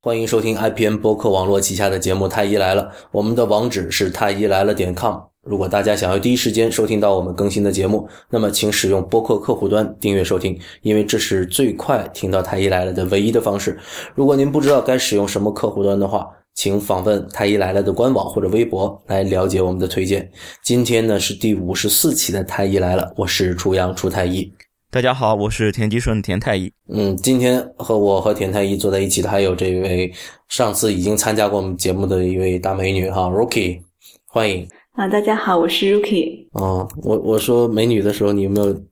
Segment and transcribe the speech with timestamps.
[0.00, 5.18] 欢迎收听 IPN 播客网络旗下的节目《太医来了》，我们的网址是太医来了点 com。
[5.42, 13.76] 如果大家想要第一时间收听到我们更新的节目，那么请使用播客客户端订阅收听，因为这是最快听到《太医来了》的唯一的方式。
[14.14, 20.30] 如果您不知道该使用什么客户端的话，请访问《太医来了》的官网或者微博来了解我们的推荐。
[20.62, 24.48] 今天呢是第五十四期的《太医来了》，我是楚阳楚太医。
[24.90, 26.72] 大家好，我是田吉顺田太医。
[26.88, 30.10] 嗯，今天和我和田太医坐在一起的还有这位
[30.48, 33.82] 上次已经参加过我们节目的一位大美女哈，Rookie，
[34.26, 34.66] 欢迎。
[34.92, 36.46] 啊，大家好，我是 Rookie。
[36.52, 38.82] 哦，我我说美女的时候，你有没有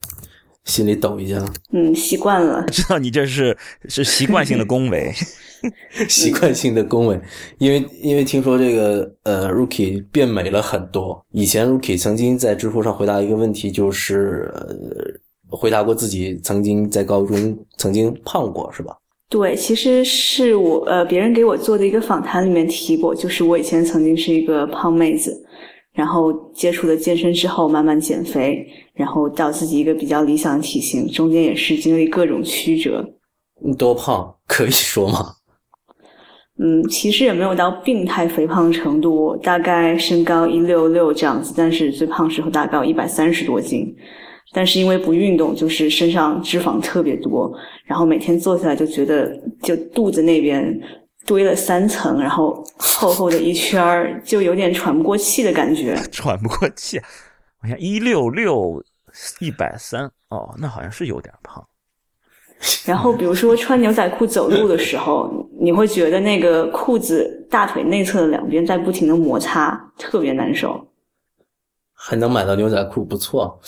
[0.65, 1.43] 心里抖一下？
[1.73, 2.63] 嗯，习惯了。
[2.67, 3.57] 知道你这是
[3.89, 5.11] 是习惯性的恭维，
[6.11, 7.19] 习惯性的恭维，
[7.57, 11.25] 因为因为听说这个呃，Rookie 变美了很多。
[11.33, 14.53] 以前 Rookie 曾经在知乎上回答一个问题，就是。
[14.55, 18.97] 呃回答过自己曾经在高中曾经胖过是吧？
[19.29, 25.37] 对，其实是我呃别人给我做的一个访谈里面提过，就是我以前曾经是一个胖妹子，
[25.93, 33.05] 然后接触了健身之后慢慢减肥，然后到自己一个比较理想的体型，中间也是经历各种曲折。
[33.61, 35.33] 你多胖可以说吗？
[36.59, 43.95] 嗯，其实也没有到病态肥胖程度，大概身高一六六这样子，但是最胖时候大概一百三十多斤。
[44.53, 47.53] 但是因为不运动，就是身上脂肪特别多，
[47.85, 49.31] 然后每天坐下来就觉得
[49.63, 50.81] 就肚子那边
[51.27, 55.95] 堆了三层，然后厚厚的一圈儿，就有点喘不过气的感觉。
[56.11, 57.01] 喘不过气，
[57.63, 58.83] 我想一六六
[59.41, 61.63] 一百三哦，那好像是有点胖。
[62.87, 70.89] 然后比如说穿牛仔裤走路的时候，你会觉得那个裤子大腿内侧的两边在不停的摩擦，特别难受。
[71.93, 73.61] 还能买到牛仔裤，不错。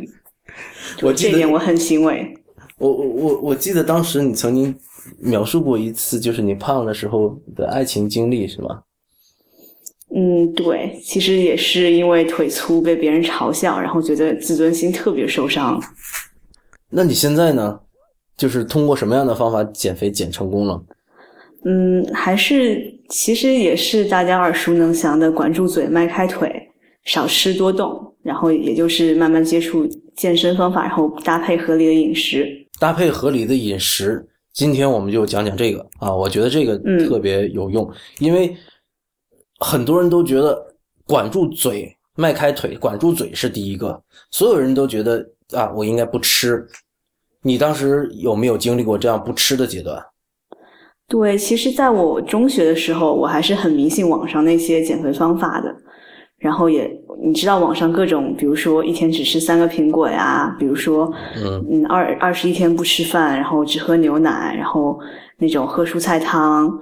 [1.02, 2.34] 我这点我很欣慰。
[2.78, 4.74] 我我我我记得当时你曾经
[5.18, 8.82] 描述过一次，就是你胖的时候的爱情经历，是吗？
[10.14, 15.80] 嗯，对，其实也是因为腿粗被别人嘲笑，然后觉得自尊心特别受伤。
[16.90, 17.80] 那你现在呢？
[18.36, 20.80] 就是通过什么样的方法减肥减成功了？
[21.64, 26.67] 嗯，还是其实也是大家耳熟能详的管住嘴、迈开腿、
[27.08, 28.04] 少吃多动。
[28.20, 32.46] 然后也就是慢慢接触健身方法，然后搭配合理的饮食。
[32.78, 36.76] 搭配合理的饮食，今天我们就讲讲这个啊，我觉得这个
[37.06, 38.54] 特别有用，因为
[39.60, 40.62] 很多人都觉得
[41.06, 43.98] 管住嘴、迈开腿，管住嘴是第一个。
[44.30, 46.66] 所有人都觉得啊，我应该不吃。
[47.42, 50.04] 你当时有没有经历过这样不吃的阶段？
[51.06, 55.74] 对，其实在我中学的时候，我还是很迷信网上那些减肥方法的。
[56.38, 56.88] 然后也，
[57.20, 64.96] 你知道网上各种，比如说一天只吃三个苹果呀，比如说，嗯，二二十一天不吃饭，然后只喝牛奶，然后
[65.38, 66.72] 那种喝蔬菜汤，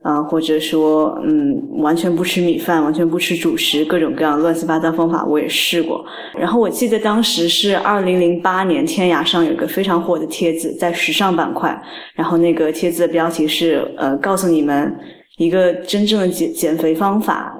[0.00, 6.02] 啊，或者说，嗯，完全不吃米饭，完全不吃主食，各种各样乱七八糟方法我也试过。
[6.38, 11.78] 然后我记得当时是二零零八年，天涯上有一个非常火的帖子，在时尚板块，
[12.14, 14.90] 然后那个帖子的标题是，呃，告诉你们
[15.36, 17.55] 一个真正的减减肥方法。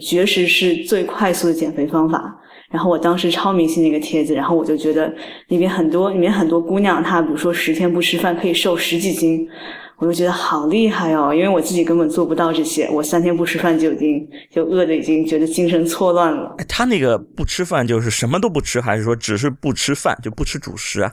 [0.00, 2.34] 绝食是最快速的减肥方法。
[2.70, 5.10] 然后我当时超迷信那个帖子，然后我就觉得
[5.48, 9.48] 里面很多里面很多姑娘，她比如说十天不吃饭可以瘦十几斤，
[9.96, 16.56] 我就觉得好厉害哦，因为我自己根本做不到这些，我三天不吃饭就已经就饿的已经觉得精神错乱了。
[16.68, 21.10] 他那个不吃饭就是什么都不吃，还是说只是不吃饭就不吃主食啊？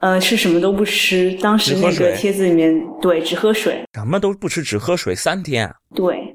[0.00, 1.32] 呃，是什么都不吃。
[1.40, 5.72] 当时那个帖子里面对，只喝水，什么都不吃，只喝水三天。
[5.94, 6.31] 对。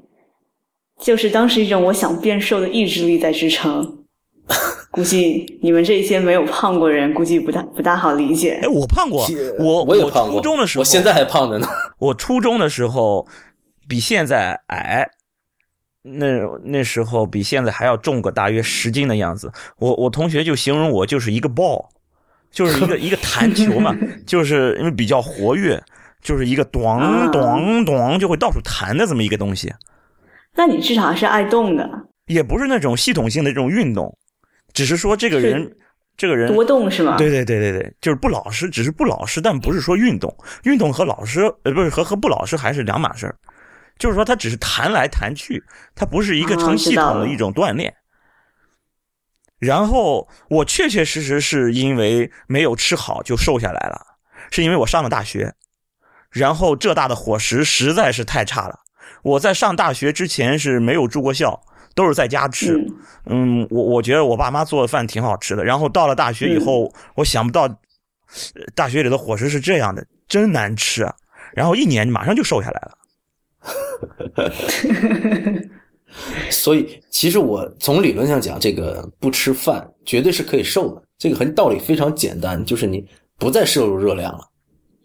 [1.00, 3.98] 就是当时一种我想变瘦的意志力在支撑，
[4.90, 8.58] 估计你们这些没有胖过人，估计不大不大好理解。
[8.62, 9.26] 哎，我胖过，
[9.58, 10.36] 我我也胖过。
[10.36, 11.68] 初中的时候，我现在还胖着呢。
[11.98, 13.26] 我初中的时候
[13.86, 15.08] 比现在矮，
[16.02, 16.26] 那
[16.64, 19.52] 那时候比现在还要重个大约十斤的样子。
[19.78, 21.86] 我我同学就形容我就是一个 ball，
[22.50, 23.94] 就是一个 一个弹球嘛，
[24.26, 25.80] 就是因为比较活跃，
[26.22, 29.72] 就是一个咚咚咚就会到处弹的这么一个东西。
[30.58, 31.88] 那你至少还是爱动的，
[32.26, 34.12] 也不是那种系统性的这种运动，
[34.74, 35.72] 只是说这个人，
[36.16, 37.16] 这个人多动是吗？
[37.16, 43.36] 对对对对对，就是不老实，只是不老实，但不是说运动，运动和老实呃不是和和不老实还是两码事儿，
[44.00, 45.62] 就是说他只是弹来弹去，
[45.94, 47.94] 他不是一个成系统的一种锻炼。
[49.60, 54.00] 然后我确确实实是因为没有吃好就瘦下来了，
[54.50, 55.54] 是因为我上了大学，
[56.32, 58.80] 然后浙大的伙食实在是太差了。
[59.22, 61.60] 我在上大学之前是没有住过校，
[61.94, 62.86] 都是在家吃。
[63.26, 65.64] 嗯，我我觉得我爸妈做的饭挺好吃的。
[65.64, 67.68] 然后到了大学以后，我想不到
[68.74, 71.14] 大学里的伙食是这样的，真难吃啊。
[71.54, 72.98] 然后一年马上就瘦下来了。
[76.50, 81.02] 所以，其实我从理论上讲，这个不吃饭绝对是可以瘦的。
[81.18, 83.06] 这个很道理非常简单，就是你
[83.36, 84.40] 不再摄入热量了。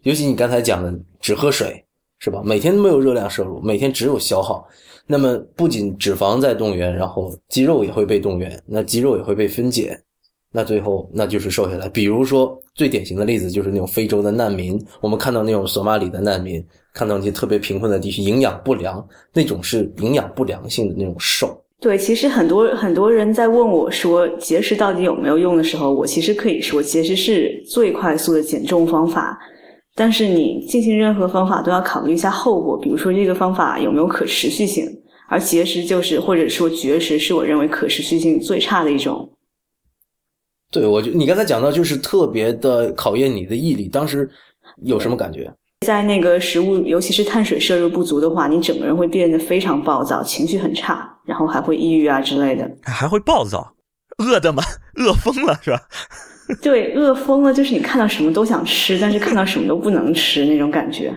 [0.02, 1.83] 尤其你刚才讲的，只喝水
[2.24, 2.40] 是吧？
[2.42, 4.66] 每天都没有热量摄入，每天只有消耗。
[5.06, 9.94] 那么不仅脂肪在动员，然后肌肉也会被动员，那肌肉也会被分解，
[10.50, 11.86] 那最后那就是瘦下来。
[11.86, 16.64] 比如说最典型的例子就是那种非洲的难民，我们看到那种索马里的难民。
[16.94, 21.60] 看到那些特别贫困的地区，营养不良，那种是营养不良性的那种瘦。
[21.80, 29.36] 对，其实很多很多人在问我说节食到底有没有用的时候，我其实可以说节食是最快速的减重方法。
[29.94, 34.86] 但是你进行任何方法都要考虑一下后果，比如说这个方法有没有可持续性。
[35.26, 39.28] 而节食就是或者说绝食是我认为可持续性最差的一种。
[40.70, 44.28] 对，我就你刚才讲到就是特别的考验你的毅力，当时
[44.82, 45.50] 有什么感觉？
[45.86, 52.70] 在那个食物，尤其是碳水摄入不足的话，你整个人会变得非常暴躁，情绪很差，然后还会抑郁啊之类的。
[52.82, 53.74] 还会暴躁，
[54.18, 54.62] 饿的吗？
[54.96, 55.80] 饿疯了是吧？
[56.62, 61.14] 对，饿疯了，就是你看到什么都想吃，但是看到什么都不能吃那种感觉。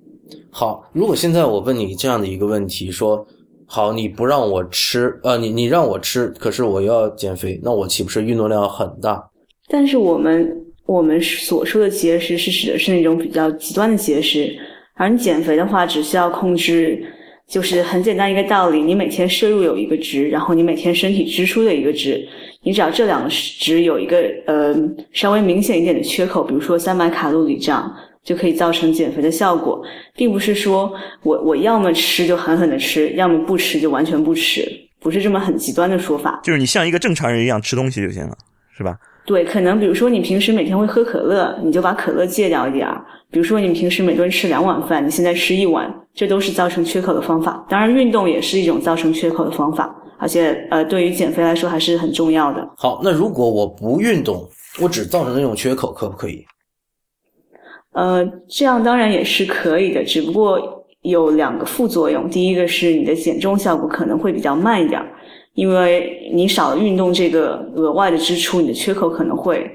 [0.50, 3.26] 好，如果现在我问你这样的一个问题，说
[3.66, 9.22] 好你不让我吃，呃，你你让我吃，可是我要减肥，那我岂不是运动量很大？
[9.68, 10.66] 但是我们。
[10.86, 14.52] 我们所说的节食是指的是那种比较极端的节食，
[14.96, 17.00] 而你减肥的话，只需要控制，
[17.48, 22.26] 就是很简单一个道理，你每天摄入有一个值，然后你每天身体支出的一个值，
[22.62, 24.74] 你只要这两个值有一个呃
[25.12, 27.90] 稍微明显一点的缺口，比如说三百卡路里这样，
[28.22, 29.82] 就可以造成减肥的效果，
[30.14, 30.92] 并不是说
[31.22, 34.62] 我我要么吃就狠狠的吃，要么不吃就完全不吃，
[35.00, 38.36] 不是这么很极端的说法，就是你像一个正常人一样吃东西就行了，
[38.76, 38.96] 是吧？
[39.24, 43.04] 对，可能比如说你平时每天会喝可乐，你就把可乐戒掉一点儿。
[43.30, 47.64] 比如说你平时每顿吃两碗饭，你现在吃一碗，这都是造成缺口的方法。
[47.68, 52.68] 当然，运动也是一种造成缺口的方法，而且呃，对于减肥来说还是很重要的。
[52.76, 54.48] 好，那如果我不运动，
[54.80, 56.44] 我只造成那种缺口，可不可以？
[57.92, 62.28] 呃，这样当然也是可以的，只不过有两个副作用。
[62.30, 65.02] 第一个是你的减重效果可能会比较慢一点。
[65.54, 69.68] 因为你少了运动这个额外的支出，你的缺口可能会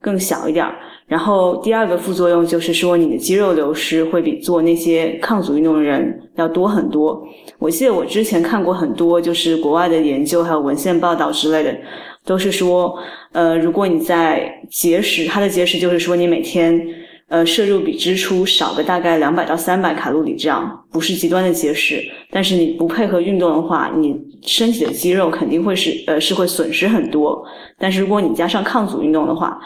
[0.00, 0.64] 更小一点。
[1.06, 7.22] 然后第二个副作用就是说，你的肌肉流失会比做那些抗阻运动的人要多很多。
[7.58, 11.76] 我记得我之前看过很多就是国外的研究还有文献报道之类的，
[12.24, 12.98] 都是说，
[13.32, 16.80] 呃，如果你在节食，它的节食就是说你每天。
[17.28, 22.00] 呃，摄入比支出少个大概两百到三百卡路里，这样不是极端的节食。
[22.30, 27.44] 但是你不配合运动的话，你身体的肌肉肯定会是呃是会损失很多。
[27.80, 29.58] 但是如果你加上抗阻运动的话，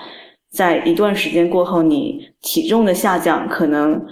[0.50, 4.05] 在一段时间过后，你体重的下降可能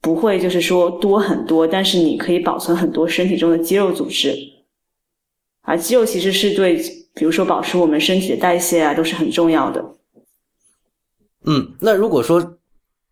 [0.00, 4.34] 不会就是说多很多，但是你可以保存很多身体中的肌肉组织。
[5.62, 6.76] 而肌肉其实是对，
[7.14, 9.84] 比如说保持我们身体的代谢啊，都是很重要的。
[11.44, 12.54] 嗯，那如果说。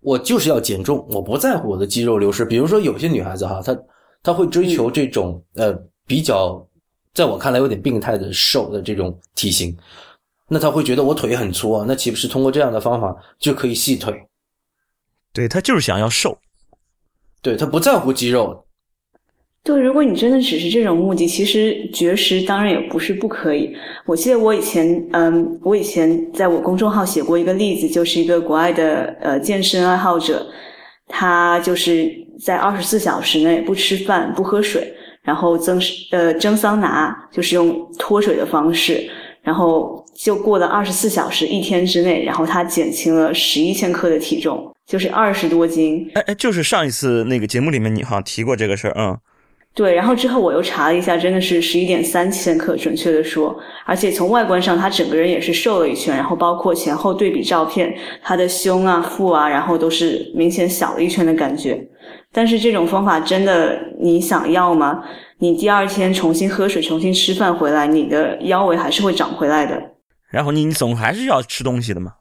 [0.02, 2.44] 我就是要减重，我不在乎我的肌肉流失。
[2.44, 3.76] 比如说，有些女孩子哈，她
[4.22, 5.76] 她会追求这种呃
[6.06, 6.64] 比较，
[7.12, 9.76] 在我看来有点病态的瘦的这种体型，
[10.48, 14.14] 那他会觉得我腿很粗啊，那岂不是通过这样的方法就可以细腿？
[15.32, 16.38] 对他就是想要瘦，
[17.42, 18.64] 对他不在乎肌肉。
[19.62, 23.76] 对，如果你真的只是这种目的，其实绝食当然也不是不可以。
[24.04, 30.46] 我记得我以前，嗯，我以前在我公众号写过一个例子，就是一个国外的呃健身爱好者，
[31.08, 32.08] 他就是
[32.40, 35.82] 在二十四小时内不吃饭不喝水，然后蒸
[36.12, 39.10] 呃蒸桑拿，就是用脱水的方式，
[39.42, 46.10] 然后就过了二十四小时，一天之内，然后他减轻了十一千克的体重，就是二十多斤。
[46.14, 49.16] 哎哎，就是上一次那个节目里面你好像提过这个事儿，嗯。
[49.74, 53.54] 对，然后之后我又查了一下，真的是十一点三千克，准确的说，
[53.84, 61.78] 而且从外观上，他整个人也是瘦了一圈，然后包括前后对比照片，他的胸啊、腹啊，然后都是明显小了一圈的感觉。
[62.32, 65.04] 但是这种方法真的你想要吗？
[65.40, 69.78] 你第二天重新喝水、重新吃饭回来，你的腰围还是会长回来的。
[70.30, 72.12] 然后你你总还是要吃东西的嘛？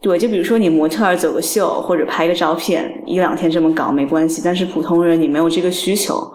[0.00, 6.32] 对，就比如说你模特儿走个秀或者拍个照片，一两天这么搞没关系，但是普通人你没有这个需求。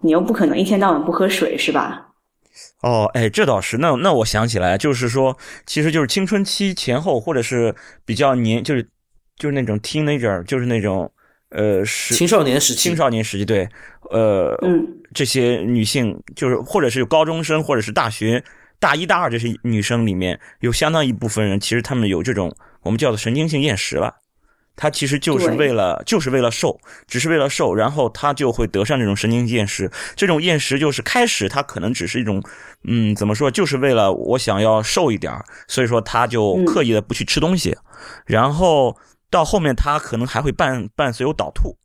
[0.00, 2.10] 你又不可能一天到晚不喝水，是吧？
[2.82, 3.78] 哦，哎，这倒是。
[3.78, 5.36] 那那我想起来，就是说，
[5.66, 7.74] 其实就是青春期前后，或者是
[8.04, 8.88] 比较年，就是
[9.36, 11.10] 就是那种 teenager，就是那种
[11.50, 13.68] 呃，青少年时期，青少年时期，对，
[14.12, 18.44] 呃，嗯，这些女性，就是或者是高中生，或者是大学
[18.80, 24.14] 大一、大二这些女生里面，有相当一部分人，其实她们有这种我们叫做神经性厌食了。
[24.80, 29.90] 他其实就是为了就是为了瘦，只是为了瘦，然后他就会得上这种神经厌食。
[30.14, 32.40] 这种厌食就是开始他可能只是一种，
[32.84, 35.32] 嗯，怎么说，就是为了我想要瘦一点
[35.66, 37.76] 所以说他就刻意的不去吃东西，
[38.24, 38.96] 然后
[39.28, 41.76] 到后面他可能还会伴伴随有倒吐，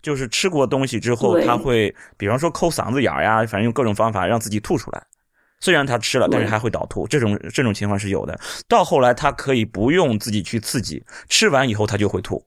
[0.00, 5.02] 就是吃过东西之后他会，比方说抠嗓子眼呀，反正用各种方法让自己吐出来。
[5.60, 8.38] 虽然他吃了，但是还会倒吐，这种这种情况是有的。
[8.68, 12.46] 到后来，他可以不用自己去刺激，吃完以后他就会吐，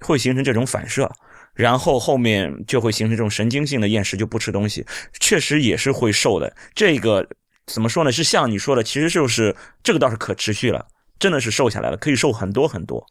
[0.00, 1.10] 会形成这种反射，
[1.52, 4.86] 然后后面就会形成这种神经性的厌食，就不吃东西，
[5.20, 6.56] 确实也是会瘦的。
[6.74, 7.28] 这个
[7.66, 8.10] 怎么说呢？
[8.10, 10.86] 是像你说的，其实就是这个倒是可持续了，
[11.18, 13.04] 真的是瘦下来了，可以瘦很多很多。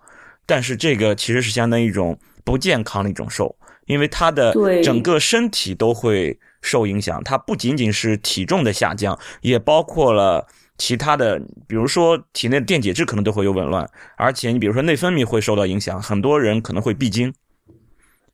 [0.47, 4.51] 但是这个其实是相当于一种不健康的一种瘦，因为他的
[4.81, 6.39] 整个身体都会。
[6.61, 17.33] 受影响，它不仅仅是体重的下降，也包括了其他的，比如说体内的电解质可能都会有紊乱，而且你比如说内分泌会受到影响，很多人可能会闭经。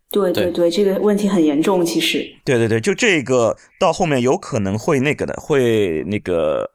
[0.10, 2.26] 对对对，这个问题很严重，其实。
[2.46, 6.72] 对对对，就这个到后面有可能会那个的，会那个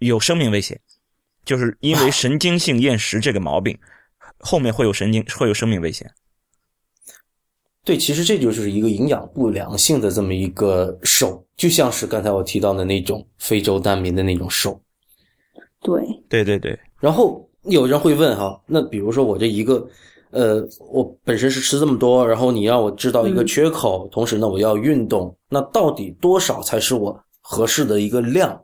[0.00, 0.78] 有生命危险，
[1.46, 3.78] 就是因为神经性厌食这个毛病，
[4.40, 6.10] 后面会有神经会有生命危险。
[7.86, 14.76] 对，其实这就是一个营养不良性的这么一个瘦，就像是刚才我提到的那种非洲难民的那种瘦。
[15.82, 16.76] 对，对对对。
[16.98, 19.86] 然后有人会问哈，那比如说我这一个，
[20.32, 28.60] 呃，我本身是吃这么多，然后你让我知道一个缺口，同时呢我要运动，那到底多少才是我合适的一个量？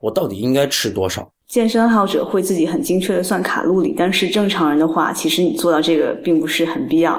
[0.00, 1.32] 我到底应该吃多少？
[1.48, 7.18] 健身爱好者会自己很精确的算卡路里，但是正常人的话，其实你做到这个并不是很必要。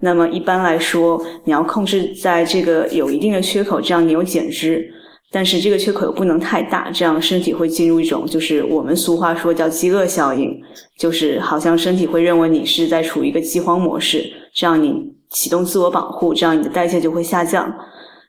[0.00, 4.86] 那么一般来说，你要控制在这个有一定的缺口，这样你有减脂，
[5.30, 10.54] 但是这个缺口又不能太大，这样身体会进入一种就是我们俗话说叫饥饿效应，
[10.98, 14.24] 就是好像身体会认为你是在处于一个饥荒模式，
[14.54, 14.94] 这样你
[15.30, 17.74] 启动自我保护，这样你的代谢就会下降。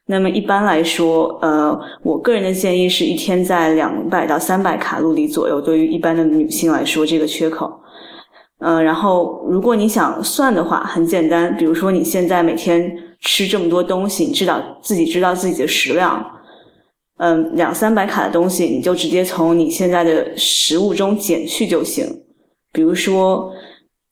[0.06, 7.70] 那么一般来说，呃，我个人的建议是一天在两百到三百卡路里左右，对于一般的女性来说，这个缺口。
[8.60, 16.26] 嗯，然后如果你想算的话，很简单，比如说你现在每天吃这么多东西，你知道自己知道自己的食量，
[17.18, 22.06] 嗯，两三百卡的东西，你就直接从你现在的食物中减去就行。
[22.74, 23.52] 比如说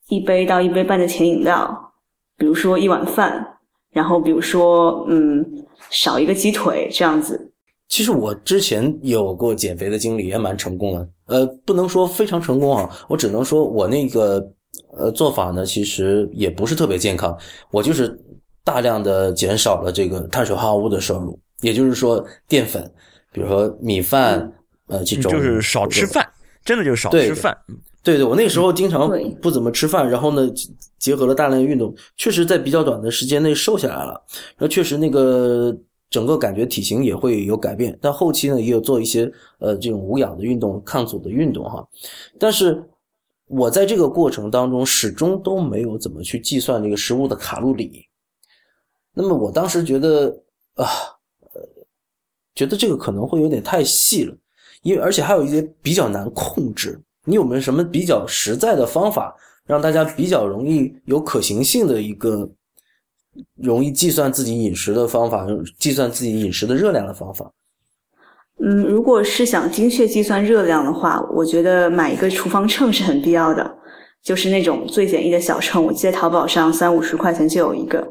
[0.08, 1.92] 一杯到一杯半的甜饮料，
[2.36, 3.44] 比如说一碗饭，
[3.90, 5.44] 然后比如说嗯，
[5.90, 7.52] 少一个鸡腿这样子。
[7.88, 11.08] 其实我之前有过减肥的经历，也蛮成功的。
[11.26, 14.44] 呃，不能说非常成功啊，我只能说我那个
[14.96, 17.36] 呃做法呢，其实也不是特别健康。
[17.70, 18.16] 我就是
[18.62, 22.82] 大量的减少了这个碳水化合物的摄入，也就是说淀粉，
[23.32, 24.52] 比如说米饭，
[24.86, 26.24] 呃，这种就是少吃饭，
[26.64, 27.56] 真的就是少吃饭。
[28.02, 29.10] 对对，我那时候经常
[29.42, 30.48] 不怎么吃饭，然后呢，
[30.98, 34.22] 结合了大量的运动，确实在比较短的时间内瘦下来了。
[34.56, 35.76] 然后确实那个。
[36.16, 41.86] 整个感觉体型也会有改变，但后期呢也有做一些呃这种无氧的运动、抗阻的运动哈。
[42.38, 42.82] 但是
[43.48, 48.08] 我在这个过程当中始终都没有怎么去计算这个食物的卡路里。
[49.12, 50.34] 那么我当时觉得
[50.76, 50.88] 啊，
[51.52, 51.60] 呃，
[52.54, 54.34] 觉得这个可能会有点太细了，
[54.80, 56.98] 因为而且还有一些比较难控制。
[57.26, 62.50] 你有没有什么比较实在的方法，让大家比较容易有可行性的一个？
[63.62, 65.46] 容易计算自己饮食的方法，
[65.78, 67.50] 计算自己饮食的热量的方法。
[68.64, 73.70] 嗯，如果是想精确计算热量的话，我觉得买一个厨房秤是很必要的，
[74.22, 75.84] 就是那种最简易的小秤。
[75.84, 78.02] 我记得淘宝上三五十块钱就有一个。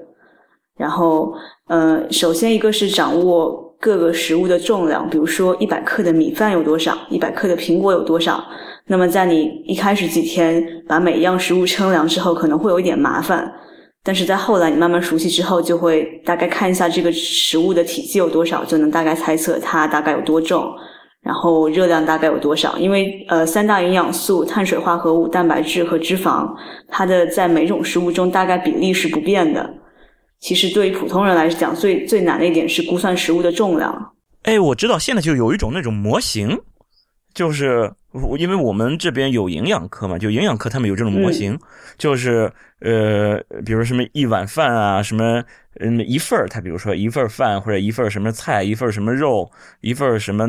[0.78, 1.34] 然后，
[1.68, 8.44] 呃，首先一个是掌握各个食物的重量，比如说一百克的米饭有多少，一百克的苹果有多少。
[8.86, 13.52] 那么在你一开始几天把每一样食物称量之后，可能会有一点麻烦。
[14.06, 20.72] 但是在后来你慢慢熟悉之后，就会大概看一下这个食物的体积有多少，就能大概猜测它大概有多重，
[21.24, 22.78] 然后热量大概有多少。
[22.78, 26.48] 因为呃，三大营养素——碳水化合物、蛋白质和脂肪，
[26.88, 29.68] 它的在每种食物中大概比例是不变的。
[30.40, 34.14] 其实对于普通人来讲，最最难的一点是估算食物的重量。
[34.44, 36.60] 哎，我知道现在就有一种那种模型，
[37.34, 37.92] 就是。
[38.38, 41.60] 因为我们这边有营养课嘛，就营养课他们有这种模型，
[41.98, 45.44] 就是呃，比如什么一碗饭啊，什么
[45.80, 50.48] 嗯一份儿，他比如说一份饭或者一份什么菜，一份什么肉，一份什么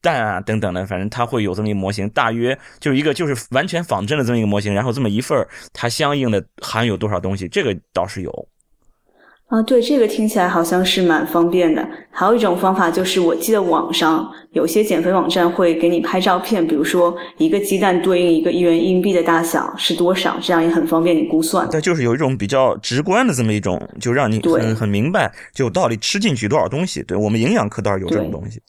[0.00, 8.48] 蛋啊等等的，反正它会有这么一个模型，大约就一个就是完全仿真的这么一个模型，然后这么一份它相应的含有多少东西，这个倒是有。
[9.48, 11.88] 啊，对，这个听起来好像是蛮方便的。
[12.10, 21.68] 还有一种方法就是，我记得网上有些减肥网站会给你拍照片，比如说一个鸡蛋对应一个一元硬币的大小是多少，这样也很方便你估算。
[21.70, 27.00] 对，就是有一种比较直观的这么一种，就让你很很明白，就到底吃进去多少东西。
[27.04, 28.60] 对我们营养课倒是有这种东西。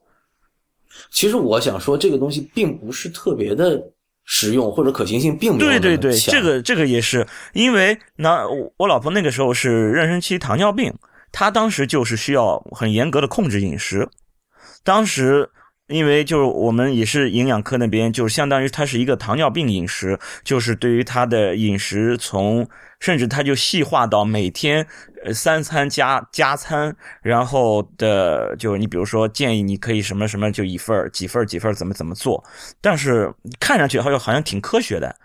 [1.09, 3.81] 其实我想说，这个东西并不是特别的。
[4.27, 10.93] 实用或者可行性并没有对对对，这个这个也是因为那我老婆那个时候是妊娠期糖尿病，
[11.31, 14.07] 她当时就是需要很严格的控制饮食，
[14.83, 15.49] 当时。
[15.87, 22.67] 因为就是我们也是营养科那边，就是相当于它是一个糖尿病饮食，就是对于他的饮食从
[22.99, 24.85] 甚至它就细化到每天
[25.33, 32.43] 三餐加加餐，然后的就你比如说建议你可以什么什么就一份几份几份怎么怎么做，
[32.81, 35.15] 但是看上去好像好像挺科学的。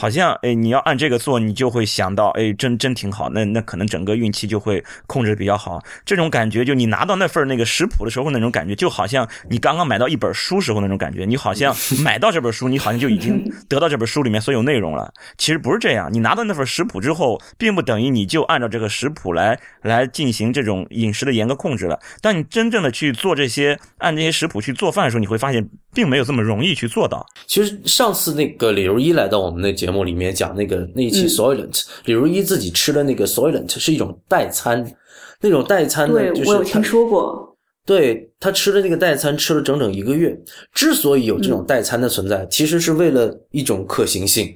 [0.00, 3.28] 好像哎，你要按这个做，你就会想到哎，真真挺好。
[3.30, 5.82] 那那可能整个孕期就会控制比较好。
[6.06, 11.24] 这种感觉，就你拿到那份那个食谱的时候那种感觉，就好像你刚刚买到一本书时候那种感觉。
[11.24, 11.74] 你好像
[12.04, 15.12] 买到这本书，你好像就已经 得到这本书里面所有内容了。
[15.36, 21.98] 其实不是这样，你拿到那份食谱之后，并不等于你就按照这个食谱来来进行这种饮食的严格控制了。
[22.22, 27.26] 当你真正的去做这些，按这些食谱去做饭的时候，你会发现并没有这么容易去做到。
[27.48, 29.87] 其实上次那个李如一来到我们那节。
[29.88, 34.84] 节目里面讲那个那一期 Soylent，李如一自己吃的那个 Soylent 是一种代餐，
[35.40, 37.56] 那种代餐呢，就是我有听说过。
[37.86, 40.38] 对他吃的那个代餐吃了整整一个月。
[40.74, 44.54] 之所以有这种代餐的存在，其实是为了一种可行性，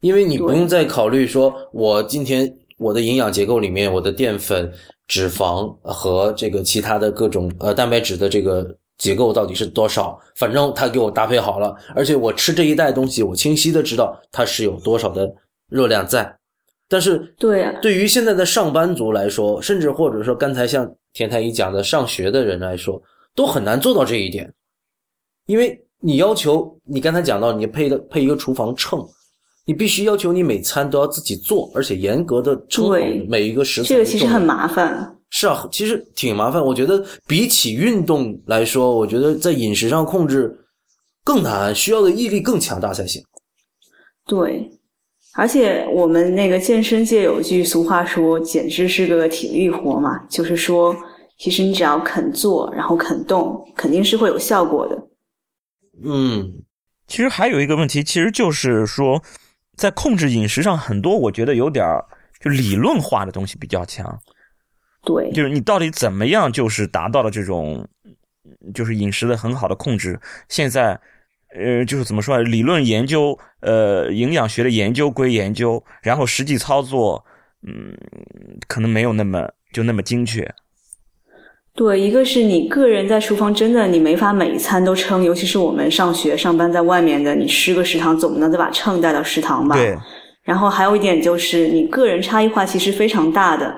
[0.00, 4.72] 因为你不用再考虑说，我今天我的营养结构里面，我的淀粉、
[5.06, 8.74] 脂肪和这个其他的各种呃蛋白质的这个。
[9.04, 10.18] 结构到底是多少？
[10.36, 15.30] 反正他给我搭配好了，而且我吃这一袋东西，我清晰的知道它是有多少的
[15.68, 16.34] 热量在。
[16.88, 23.02] 但是，对对于现在的上班族来说，甚至或者说刚才像田太医讲的上学的人来说，
[23.34, 24.50] 都很难做到这一点，
[25.44, 29.06] 因为你要求你刚才讲到你配的配一个厨房秤，
[29.66, 32.96] 你必须要求你每餐都要自己做，而且严格的称好
[33.28, 33.88] 每一个食材。
[33.88, 35.13] 这个其实很麻烦。
[35.36, 36.64] 是啊，其实挺麻烦。
[36.64, 40.56] 我觉得比起运动来说，我觉得在饮食上控制
[41.24, 43.20] 更难，需要的毅力更强大才行。
[44.26, 44.70] 对，
[45.34, 50.94] 而且我们那个健身界有句俗话说，减脂是个体力活嘛，就是说，
[51.36, 54.96] 其实你只要肯做，然后肯动，肯定是会有效果的。
[56.04, 56.62] 嗯，
[57.08, 59.20] 其实还有一个问题，其实就是说，
[59.76, 61.84] 在控制饮食上，很多我觉得有点
[62.40, 64.16] 就理论化的东西比较强。
[65.04, 67.86] 对，就是你到底怎么样，就是达到了这种，
[68.72, 70.18] 就是饮食的很好的控制。
[70.48, 70.98] 现在，
[71.54, 72.40] 呃，就是怎么说啊？
[72.40, 77.24] 理论研究，呃，营养学的研究归研究，然后实际操作，
[77.66, 77.94] 嗯，
[78.66, 80.50] 可能没有那么就那么精确。
[81.74, 89.74] 对，一个是你个人在厨房真的你没法每一餐都称，尤其是我们上学上班在外面的，你吃个食堂总不能再把秤带到食堂吧？
[89.74, 89.96] 对。
[90.44, 93.74] 然后还有一点就是你个人差异化其实非常大的。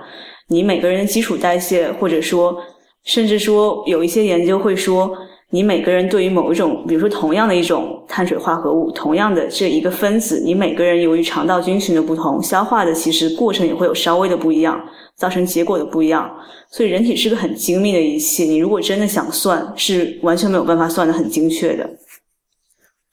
[0.49, 2.57] 你每个人的基础代谢，或者说，
[3.05, 5.11] 甚至说有一些研究会说，
[5.51, 14.81] 你每个人对于某一种，比如说同样的一种碳水化合物，同样的这一个分子，你每个人由于肠道菌群的不同，消化的其实过程也会有稍微的不一样，
[15.17, 16.31] 造成结果的不一样。
[16.71, 21.89] 所以人体是个很精密的仪器，你如果真的想算，是完全没有办法算的很精确的。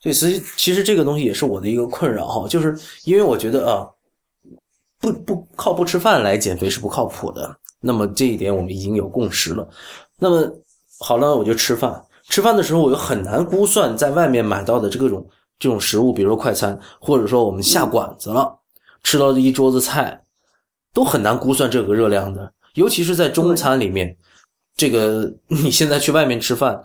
[0.00, 3.90] 所以，其实其实这个东西也是我的一个困扰哈，就是因为我觉得啊。
[5.04, 7.54] 不不靠不吃饭来减肥是不靠谱的。
[7.80, 9.68] 那么这一点我们已经有共识了。
[10.18, 10.50] 那么
[10.98, 12.02] 好了，我就吃饭。
[12.28, 15.26] 吃饭的时候我又很难估算在外面买到的这种
[15.58, 18.58] 这种食物，比如说快餐，或者说我们下馆子了
[19.02, 20.18] 吃到的一桌子菜，
[20.94, 22.50] 都很难估算这个热量的。
[22.74, 24.16] 尤其是在中餐里面，
[24.74, 26.82] 这个 你现在去外面吃饭，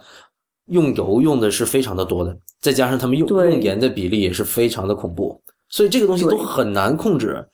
[0.65, 7.47] 用油用的是非常的多的，再加上他们用用盐的比例也是非常的恐怖，所以这个东西都很难控制。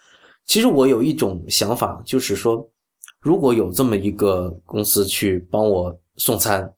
[0.45, 2.67] 其实我有一种想法，就是说，
[3.19, 6.71] 如果有这么一个公司去帮我送餐，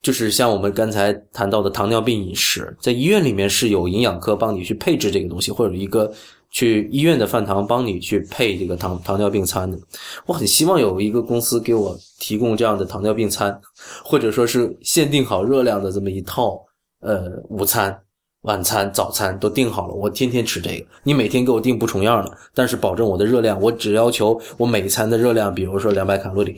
[0.00, 6.12] 就是像我们刚才谈到的糖尿病饮食，在医院里面是有营养科帮你去配置这个东西，或者一个
[6.50, 9.76] 去医院的饭堂帮你去配这个糖糖尿病餐的。
[10.24, 13.60] 我很希望有一个公司给我提供这样的糖尿病餐，
[14.04, 16.64] 或者说是限定好热量的这么一套
[17.00, 18.00] 呃午餐。
[18.48, 20.86] 晚餐、早餐都定好了，我天天吃这个。
[21.02, 26.56] 你每天给我定不重样的，但是保证我的热量，我只要求我每餐的热量，比如说两百卡路里，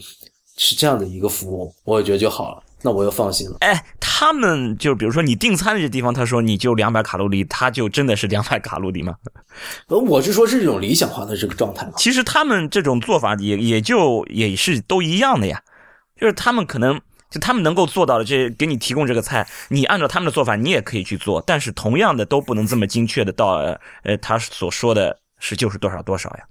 [0.57, 2.63] 是这样的一个服务，我也觉得就好了。
[2.83, 3.57] 那我又放心了。
[3.59, 9.17] 哎，他们就比如说你订餐的这地方，他说你就两百卡路里，他就真的是两百卡路里吗？
[9.89, 11.91] 呃，我是说是这种理想化的这个状态。
[11.97, 15.61] 其实他们这种做法也也就也是都一样的呀，
[16.21, 17.01] 就是他们可能
[17.31, 23.65] 就他们能够做到的，这给你提供这个菜，你按照他们的做法，你也可以去做，但是同样的都不能这么精确的到
[24.03, 26.45] 呃他所说的是就是多少多少呀。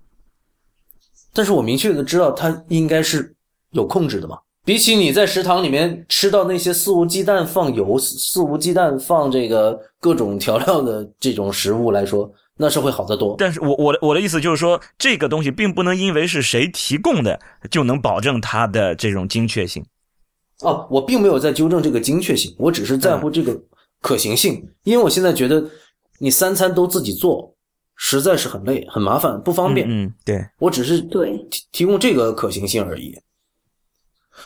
[1.33, 3.35] 但是我明确的知道他应该是
[3.71, 4.39] 有控制的嘛。
[4.65, 13.35] 比起你在食堂里面吃到那些肆无忌惮放油、肆无忌惮放这个各种调料的这种食物来说，那是会好得多。
[13.37, 17.39] 但是我我的我的意思就是说，这个东西并不能因为是谁提供的
[17.71, 19.83] 就能保证它的这种精确性。
[20.61, 23.57] 哦，我并没有在纠正这个精确性，我只是在乎这个
[24.01, 24.61] 可行性。
[24.83, 25.63] 因为我现在觉得
[26.19, 27.55] 你三餐都自己做，
[27.95, 29.87] 实在是很累、很麻烦、不方便。
[29.89, 33.17] 嗯，对，我只是对提提供这个可行性而已。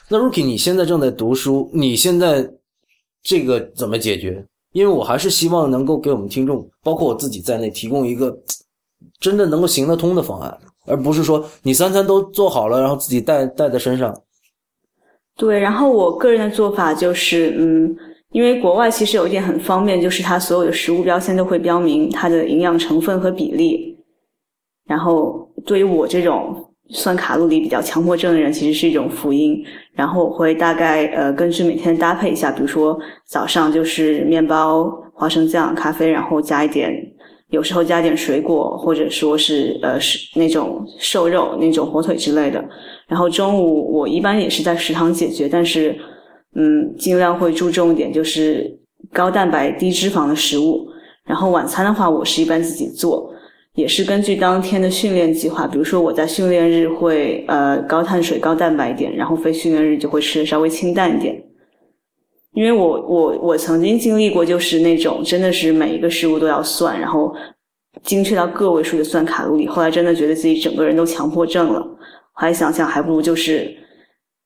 [0.08, 2.48] 那 Rookie，你现在正在读书，你现在
[3.24, 4.46] 这个怎么解决？
[4.72, 8.36] 因为我还是希望能够给我们听众，包括我自己在内，提供一个
[9.20, 14.16] 真的能够行得通的方案，而不是说你三餐都做好了，然后自己带带在身上。
[15.36, 17.96] 对，然后我个人的做法就是，嗯，
[18.32, 23.98] 因为国外其实有一点很方便，就是它所有的食物标签都会标明它的营养成分和比例。
[24.86, 26.56] 然后对于我这种
[26.90, 29.64] 算卡路里比较强迫症的人，其实是一种福音。
[29.94, 36.94] 然后我会大概呃根据每天搭配一下，比如说早上就是面包、花生酱、咖啡，然后加一点，
[37.50, 42.64] 有时候加点水果，或者说是呃是那种瘦肉那种火腿之类的。
[43.14, 45.96] 然后中午我一般也是在食堂解决，但是
[46.56, 48.76] 嗯尽量会注重一点就是
[49.12, 50.88] 高蛋白低脂肪的食物。
[51.28, 53.32] 然后晚餐的话，我是一般自己做。
[53.76, 61.40] 也是根据当天的训练计划，比如说我在训练日会呃高碳水高蛋白一点，然后非训练日就会吃的稍微清淡一点。
[62.54, 67.34] 因为我我我曾经经历过，就是那种真的是每一个食物都要算，然后
[68.04, 71.84] 精确到个位数的算卡路里，后来真的觉得自己整个人都强迫症了。
[72.34, 73.76] 后来想想，还不如就是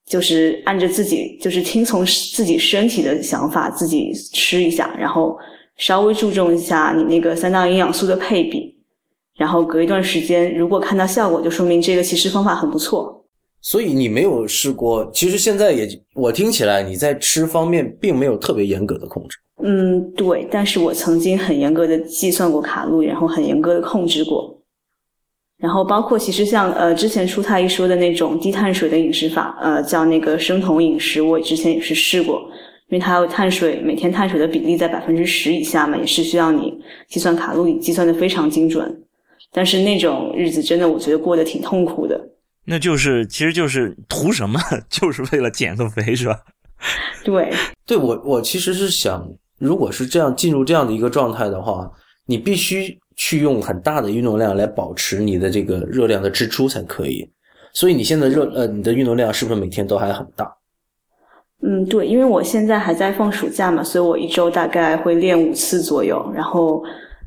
[0.05, 5.37] 就是按着自己就是听从自己身体的想法自己吃一下，然后
[5.77, 8.75] 稍微注重一下你那个三大营养素的配比。
[9.37, 13.23] 然后隔一段时间，如果看到效果，就说明这个其实方法很不错。
[13.61, 19.37] 所以你没有试过，其实现在也我听起来你在吃方面并没有特别严格的控制。
[19.63, 24.56] 嗯，对，但是我曾经很严格的计算过卡路里，然后很严格的控制过。
[25.57, 32.41] 然后包括其实像呃之前舒太医说的那种低碳水的饮食法，呃叫那个生酮饮食，我之前也是试过，
[32.89, 36.73] 因为它有碳水每天碳水的比例在百分之十以下嘛，也是需要你
[37.07, 39.03] 计算卡路里计算的非常精准。
[39.51, 42.19] 但是那种日子真的，我觉得过得挺痛苦的。
[42.65, 44.59] 那就是，其实就是图什么？
[44.89, 46.37] 就是为了减个肥，是吧？
[47.23, 47.51] 对，
[47.87, 51.89] 对我我其实是想，如果是这样进入这样的一个状态的话，
[52.25, 57.29] 你必须去用很大的运动量来保持你的这个热量的支出才可以。
[57.73, 60.55] 所以你现在热呃，你的运动量是不是每天都还很大？
[61.61, 66.81] 嗯，对，因为我现在还在放暑假嘛，所以我一周大概会练五次左右，然后。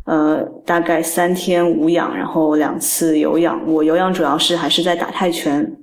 [0.06, 3.62] 呃，大概三天无氧，然后两次有氧。
[3.66, 5.76] 我有氧主要是还是在打泰拳，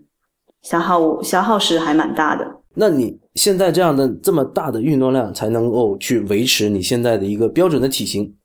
[0.64, 2.46] 消耗消耗是还蛮大的。
[2.74, 8.36] 那你现在这样的这么大的运动量，才能够去维持你现在的一个标准的体型。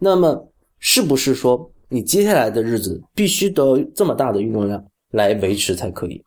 [0.00, 0.49] 那么，
[0.80, 6.24] 是不是说你接下来的日子必须得这么大的运动量来维持才可以？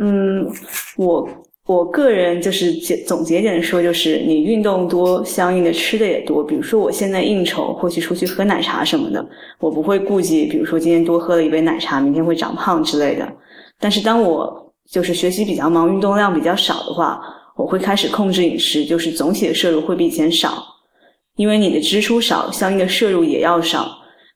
[0.00, 0.50] 嗯，
[0.96, 1.28] 我。
[1.68, 6.42] 我个人就是结总结点说，就是你运动多，相应的吃的也多。
[6.42, 9.22] 比如说我现在应酬或许出去喝奶茶什么的，
[9.58, 13.30] 我不会顾忌，比如说今天多喝了一杯奶茶，明天会长胖之类的。
[13.78, 17.20] 但是当我就是学习比较忙，运动量比较少的话，
[17.54, 20.64] 我会开始控制饮食，就是总体的摄入会比以前少。
[21.38, 23.90] 因为你的支出少，相应的摄入也要少，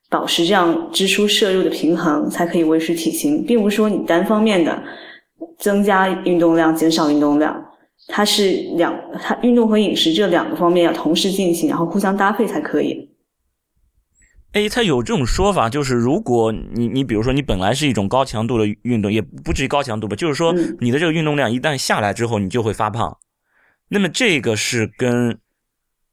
[0.09, 4.83] 保持这样支出摄入的平衡，才可以维持体型，并不是说你单方面的。
[5.59, 7.53] 增加运动量，减少运动量，
[8.07, 13.09] 它是两，它运动和饮食这两个方面要同时进行，然后互相搭配才可以。
[14.53, 23.17] 哎，他有这种说法，就是如果你你比如说你本来是一种高强度的运动，也不至于高强度吧，就是说你的这个运动量一旦下来之后，你就会发胖。
[23.89, 25.37] 那么这个是跟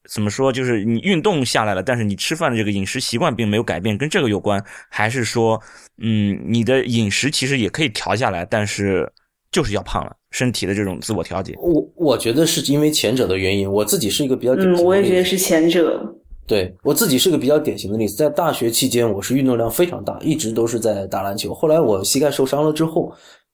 [0.08, 0.52] 怎么说？
[0.52, 4.64] 就是你运动下来了，但是你吃饭的这个饮食习惯并没有改变，跟这个有关？
[4.88, 5.60] 还是说，
[5.98, 9.12] 嗯，你的饮食其实也可以调下来，但是？
[9.52, 11.56] 就是要胖了，身体的这种自我调节。
[11.58, 13.68] 我我觉得是因为前者的原因。
[13.68, 16.00] 我自己是一个比较典型嗯，我也觉得是前者。
[16.46, 21.52] 对我自己是个比较典型的例子，在大学期间，我是运动量非常大，一直都是在打篮球。
[21.52, 23.12] 后来我膝盖受伤了之后，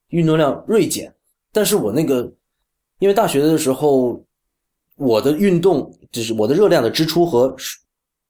[0.09, 1.11] 运动量锐减，
[1.50, 2.30] 但是我那个
[2.98, 4.22] 因为大学的时候，
[4.96, 7.54] 我的运动就是我的热量的支出和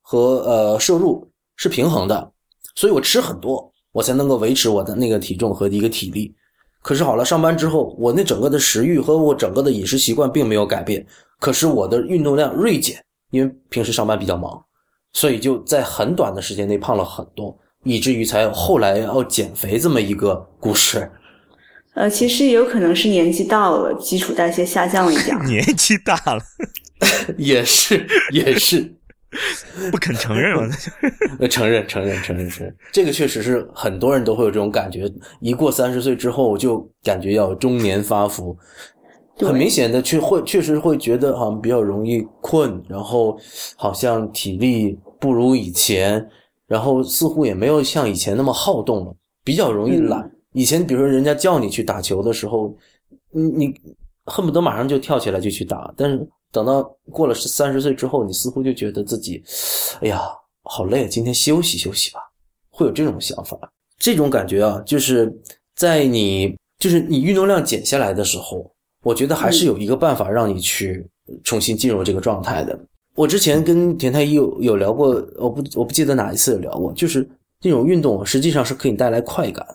[0.02, 2.32] 和呃摄入是平衡的，
[2.74, 6.34] 所以我吃很多，我才能够维持我的那个体重和一个体力。
[6.82, 11.04] 可是好了，上班之后，我那整个的食欲和我整个的饮食习惯并没有改变，
[11.40, 14.62] 可是我的运动量锐减，因为平时上班比较忙，
[15.12, 21.10] 所以就在很短的时间内胖了很多，以至于才后来要减肥这么一个故事。
[21.96, 25.36] 呃，其实也有可能是年纪到了，基础代谢下降了一点。
[25.46, 26.42] 年纪大了，
[27.38, 28.94] 也是也是。
[29.90, 30.68] 不肯承认吗？
[31.50, 32.74] 承认，承认，承认，承认。
[32.92, 38.56] 这个确实是很多人都会有这种感觉，一过三十岁之后就感觉要中年发福，
[39.38, 43.38] 很明显的去会确实会觉得好像比较容易困，然后
[43.76, 46.26] 好像体力不如以前，
[46.66, 50.30] 然后似乎也没有像以前那么好动了，比较容易懒。
[50.56, 52.74] 以前比如说人家叫你去打球的时候，
[53.30, 53.80] 你你
[54.24, 56.26] 恨不得马上就跳起来就去打，但是。
[56.52, 59.42] 等到过了三十岁之后，你似乎就觉得自己，
[60.00, 60.22] 哎呀，
[60.62, 62.20] 好累，今天休息休息吧，
[62.70, 63.58] 会有这种想法。
[63.98, 65.30] 这种感觉啊，就是
[65.74, 71.06] 在你就是你运动量减下来的时候，我觉得还是有一个办法让你去
[71.44, 72.78] 重新进入这个状态的。
[73.14, 77.28] 我之前跟田太医有有聊过，我不我不记得哪一次有聊过，就是
[77.60, 79.66] 这种运动实际上是可以带来快感，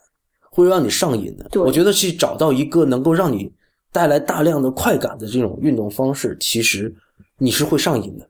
[0.51, 1.61] 会让你上瘾的。
[1.61, 3.51] 我觉得去找到一个能够让你。
[3.93, 6.95] 带来大量的快感的这种运动方式，其实
[7.37, 8.25] 你是会上瘾的，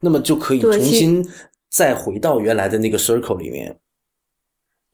[0.00, 1.22] 那么就可以重新
[1.68, 3.76] 再回到原来的那个 circle 里面。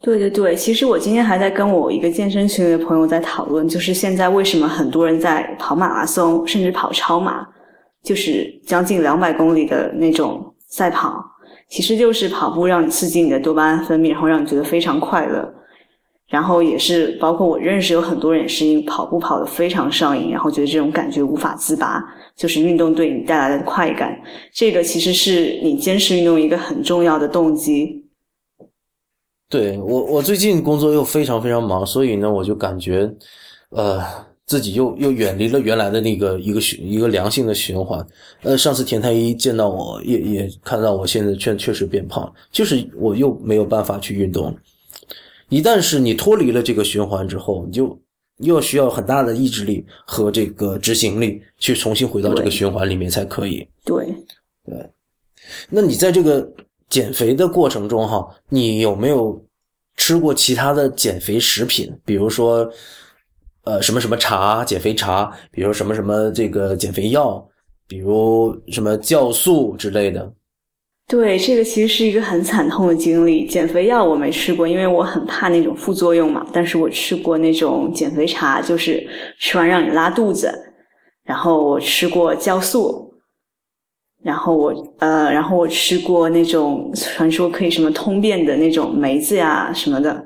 [0.02, 7.46] 对对对，其实我今天还在跟我一个健身群里的朋友在讨论，就是现在为什么很多人在跑马拉松，甚至跑超马，
[8.02, 11.24] 就是将近两百公里的那种赛跑，
[11.70, 15.54] 其实就是跑步让你刺激你的多巴胺分泌，然后让你觉得非常快乐。
[16.28, 22.04] 然后也是，包括我认识有很多人是因为跑步跑得非常上瘾，然后觉得这种感觉无法自拔，
[22.36, 24.14] 就是运动对你带来的快感，
[24.52, 28.04] 这个其实是你坚持运动一个很重要的动机。
[29.48, 33.10] 对我，我最近工作又非常非常忙，所以呢，我就感觉，
[33.70, 33.98] 呃，
[34.44, 38.06] 自己又又远离了原来的那个一个循一个良性的循环。
[38.42, 44.54] 呃，上次田太医见到我也也看到我现在确确实变胖，就是我又没有办法去运动。
[45.48, 47.98] 一旦是你脱离了这个循环之后，你就
[48.38, 53.66] 又需要很大的意志力和这个执行力去重新回到这个循环里面才可以。
[53.84, 54.06] 对，
[54.64, 54.90] 对。
[55.70, 56.46] 那你在这个
[56.88, 59.42] 减肥的过程中，哈，你有没有
[59.96, 61.90] 吃过其他的减肥食品？
[62.04, 62.70] 比如说，
[63.64, 67.42] 呃，什么什么茶、减肥茶，比如什么什么这个减肥药，
[67.86, 70.30] 比如什么酵素之类的。
[71.08, 73.46] 对，这个其实是一个很惨痛的经历。
[73.46, 76.46] 减肥药我没吃过，因为我很怕那种副作用嘛。
[76.52, 79.02] 但是我吃过那种减肥茶，就是
[79.40, 80.52] 吃完让你拉肚子。
[81.24, 83.10] 然后我吃过酵素，
[84.22, 90.22] 然后我呃，然后我吃过那种传说可以什么通便的那种梅子呀什么的。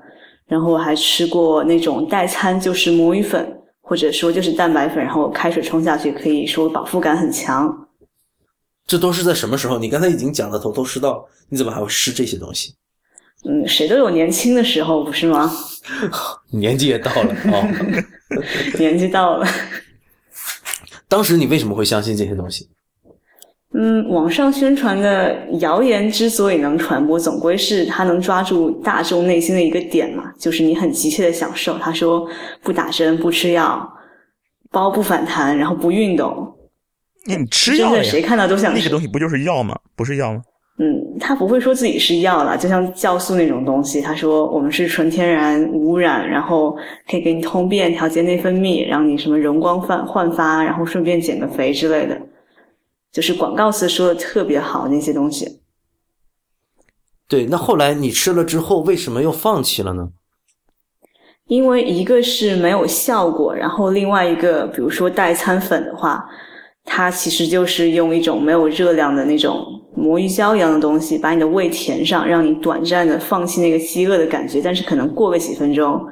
[0.49, 7.73] 然后我还吃过那种代餐，就是魔芋粉，或者说就是蛋白粉，然后开水冲下去，可以说饱腹感很强。
[8.93, 9.79] 这都是在什么时候？
[9.79, 12.75] 你刚才已经讲的头头是道，你怎么还会吃这些东西？
[13.49, 15.51] 嗯，谁都有年轻的时候，不是吗？
[16.51, 17.67] 年纪也到了啊，
[18.79, 19.49] 年纪到了。
[21.09, 22.69] 当时你为什么会相信这些东西？
[23.73, 31.79] 嗯，网上宣传的谣言之所以能传播，总归是它能抓住大众内心的一个点嘛，就是你很急切的享受。
[31.79, 32.29] 他说
[32.63, 33.91] 不打针、不吃药、
[34.71, 36.55] 包不反弹，然后不运动。
[37.27, 38.03] 那你吃药呀？
[38.03, 39.79] 谁看到都想那个东西不就是药吗？
[39.95, 40.43] 不是药吗？
[40.79, 44.01] 嗯，他不会说自己是药了，就像酵素那种东西。
[44.01, 46.75] 他说我们是纯天然无污染，然后
[47.09, 52.19] 可以给你通便、调节内分泌，让你什么容光焕焕发，然后顺便减个肥之类的。
[53.13, 55.61] 就是广告词说的特别好那些东西。
[57.29, 60.09] 对，那后来你吃了之后，为什么又放弃了呢？
[61.47, 66.25] 因为一个是没有效果，然后另外一个，比如说代餐粉的话。
[66.85, 69.65] 它其实就是用一种没有热量的那种
[69.97, 74.61] 魔芋胶一样的东西，把你的胃填上，让你短暂的放弃那个饥饿的感觉。
[74.61, 76.05] 但是可能过个几分钟，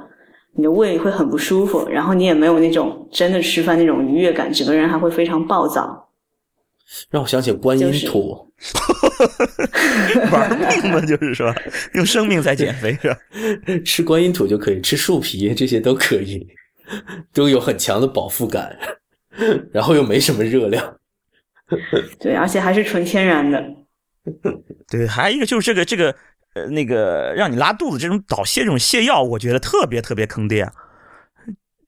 [0.56, 6.08] 你的胃会很不舒服，然后你也没有那种真的吃饭那种愉悦感，整个人还会非常暴躁。
[7.08, 8.36] 让我想起观音土，
[10.32, 11.54] 玩命嘛，就是说
[11.94, 13.16] 用生命在减肥是吧？
[13.84, 16.46] 吃观音土就可以，吃树皮这些都可以，
[17.32, 18.76] 都有很强的饱腹感。
[19.72, 20.96] 然后又没什么热量，
[22.18, 23.64] 对，而且还是纯天然的。
[24.90, 26.14] 对，还有一个就是这个这个
[26.54, 30.68] 呃那个让你拉肚子这种导泻这种泻药，我觉得特别特别坑爹。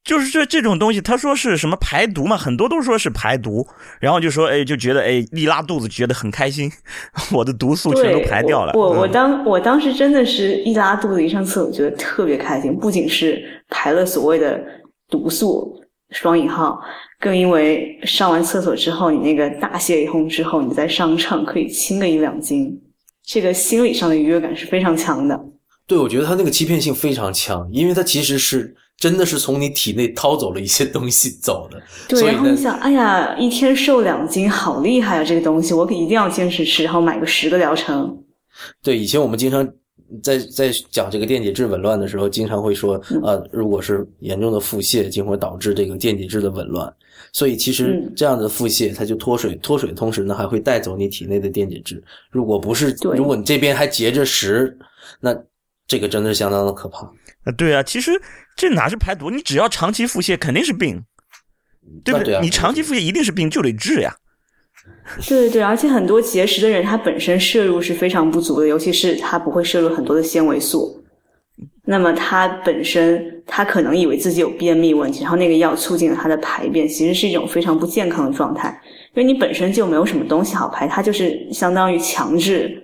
[0.04, 3.64] 就是这这种东西，他说是什么排毒嘛，很多都说是排毒，
[4.00, 6.68] 然后就说哎，就觉得哎，一拉肚子觉得很开心，
[7.30, 8.72] 我的毒素全都排掉了。
[8.74, 14.60] 我我当我当时真的是一拉肚子一上厕所觉得特别开心，不仅是排了所谓的
[15.08, 15.80] 毒素
[16.12, 16.80] 双引号，
[17.18, 22.80] 更因为上完厕所之后，你那个大泄一通之后，你在商场可以轻个一两斤，
[23.24, 25.40] 这个心理上的愉悦感是非常强的。
[25.86, 28.76] 对，我觉得它那个欺骗性非常强，因为它其实是。
[28.98, 32.24] 真的是从你体内掏走了一些东西走的，对。
[32.24, 35.24] 然后你想，哎呀，一天瘦两斤，好厉害啊！
[35.24, 38.16] 这个东西我可一定要坚持吃，然后买个十个疗程。
[38.80, 39.66] 对，以前我们经常
[40.22, 46.92] 在在讲这个电解质紊乱的时候，经常会说，呃，如果是严重的腹泻，就会导致这个电解质的紊乱。
[47.32, 52.02] 所以其实这样的腹泻，它就脱水，脱水的同时呢，还会带走你体内的电解质。
[52.30, 54.76] 如果不是，如果你这边还结着石，
[55.20, 55.34] 那
[55.86, 57.06] 这个真的是相当的可怕。
[57.44, 58.10] 啊，对啊，其实
[58.56, 59.30] 这哪是排毒？
[59.30, 61.02] 你只要长期腹泻，肯定是病，
[62.04, 62.38] 对不对？
[62.40, 64.14] 你长期腹泻一定是病，就得治呀。
[65.28, 71.02] 对对对，而且很多节食的人，他本身摄入是非常不足的，尤其是他不会摄入很多的纤维素。
[71.84, 78.80] 那么他本身，他可能以为自己有便秘问题，然后那个药促进了他的排便，其实是一种非常不健康的状态，
[79.14, 82.78] 因为你本身就没有什么东西好排，它就是相当于强制。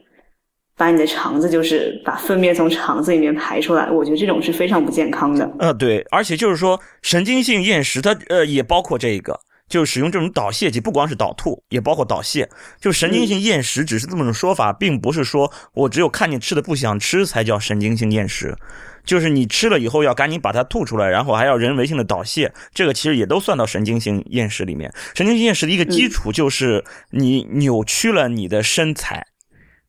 [0.77, 5.51] 把你的肠子就是把粪便从肠子里面排出来，我觉得这种是非常不健康的。
[5.59, 12.49] 呃，对，而且就是说神经性厌食，它呃也包括这个，就使用这种导泻剂，不光是导吐，也包括导泻。
[12.81, 18.57] 就神经性厌食只是这么种说法，并不是说我只有看见吃的不想吃才叫神经性厌食，
[19.05, 24.93] 就是你吃了以后要赶紧把它吐出来，然后还要人为性的导泻，这个其实也都算到神经性厌食里面。
[25.15, 29.27] 神经性厌食的一个基础就是你扭曲了你的身材。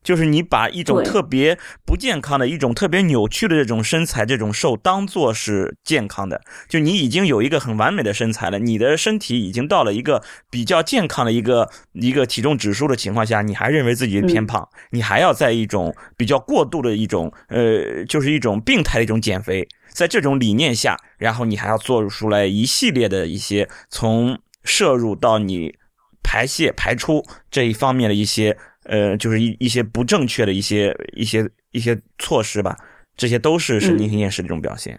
[0.02, 25.74] 就是你把一种特别不健康的一种特别扭曲的这种身材，这种瘦当做是健康的，就你已经有一个很完美的身材了，你的身体已经到了一个比较健康的一个一个体重指数的情况下，你还认为自己偏胖，你还要在一种比较过度的一种呃，就是一种病态的一种减肥，在这种理念下，然后你还要做出来一系列的一些从摄入到你
[26.22, 28.56] 排泄排出这一方面的一些。
[28.90, 32.76] 呃，就是一一些不正确的一些一些一些措施吧，
[33.16, 34.98] 这些都是神经性厌食的一种表现。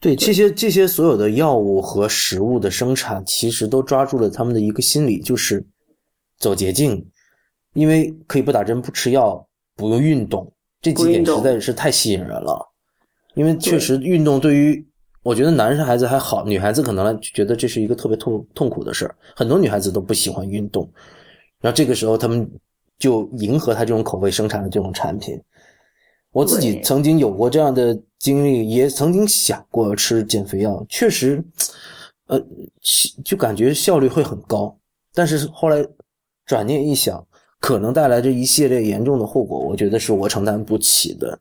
[0.00, 5.62] 对，这些这些所有的药物和食物的生产，其实都抓住了他们的一个心理，就是
[6.38, 7.04] 走捷径，
[7.74, 9.46] 因为可以不打针、不吃药、
[9.76, 12.66] 不用运动，这几点实在是太吸引人了。
[13.34, 14.82] 因为确实运动对于
[15.22, 20.90] 我觉得男生孩子还好，女孩子可能觉得这是一个特别痛痛苦的事儿，很多女孩子都不喜欢运动，
[21.60, 22.50] 然后这个时候他们。
[22.98, 25.40] 就迎合他这种口味生产的这种产品，
[26.32, 31.42] 我自己曾经有过这样的经历，也曾经想过吃减肥药，确实，
[32.26, 32.42] 呃，
[33.24, 34.76] 就感觉效率会很高，
[35.14, 35.86] 但是后来
[36.44, 37.24] 转念一想，
[37.60, 41.38] 可能带来这一系列严重的后果，我觉得是我承担不起的。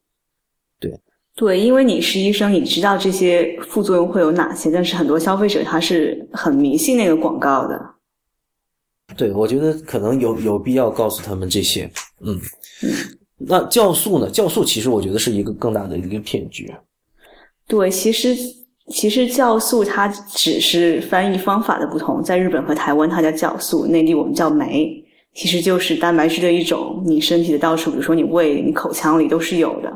[0.80, 1.00] 对，
[1.36, 7.97] 对，因为你是医生，你知道这些副作用会有哪些，但是很多消费者他是很迷信那个广告的。
[9.18, 11.90] 对，我觉得可能有有必要告诉他们这些。
[12.22, 12.40] 嗯，
[13.38, 14.30] 那酵素呢？
[14.32, 16.72] 酵素其实我觉得是一个更大的一个骗局。
[17.68, 18.36] 对，其实
[18.92, 25.04] 其实酵素它只是翻译方法的不同，在日本和台湾它叫酵素，内地我们叫酶，
[25.34, 27.04] 其实就是蛋白质的一种。
[27.04, 29.92] 你身体的到处，比如说你胃、你口腔里都是有的。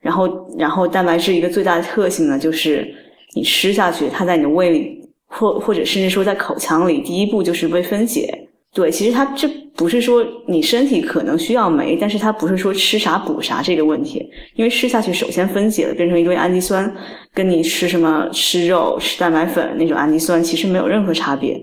[0.00, 2.88] 然后，然后蛋白质一个最大的特性呢，就是
[3.34, 4.96] 你吃下去，它在你的胃里。
[5.30, 8.37] 或或者甚至说在口腔里，第一步就是被分解。
[8.78, 16.94] 对，其实它这不是说你身体可能需要酶，但是它不是说吃啥补啥这个问题，因为吃下去首先分解了，变成一堆氨基酸，
[17.34, 21.60] 跟你吃什么吃肉、吃蛋白粉那种氨基酸其实没有任何差别。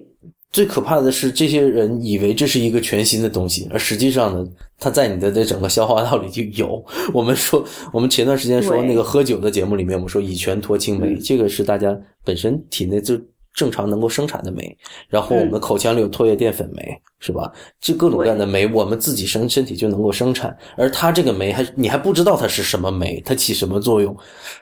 [0.51, 4.45] 最可怕的是，这些人以为这是一个全新的东西，而实际上呢，
[4.77, 6.83] 它在你的这整个消化道里就有。
[7.13, 13.17] 我们说，我们前段时间说那个喝酒的节目里面，我们说乙醛脱氢酶，这个是大家本身体内就。
[13.55, 17.49] 正常能够生产的酶，然后我们口腔里有唾液淀粉酶，是吧？
[17.79, 20.55] 这各种各样的酶，我们自己身身体就能够生产。
[20.75, 24.15] 而它这个酶还你还不知道它是什么酶，它起什么作用，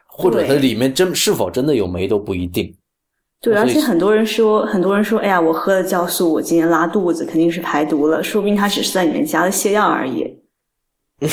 [0.05, 2.71] 或者它里面真是否真的有酶都不一定。
[3.41, 10.37] 对，而且很多人说，很多人说，哎呀，我喝了酵素，我今天拉肚子，肯定是排毒了，说不定它只是在里面加了泻药而已。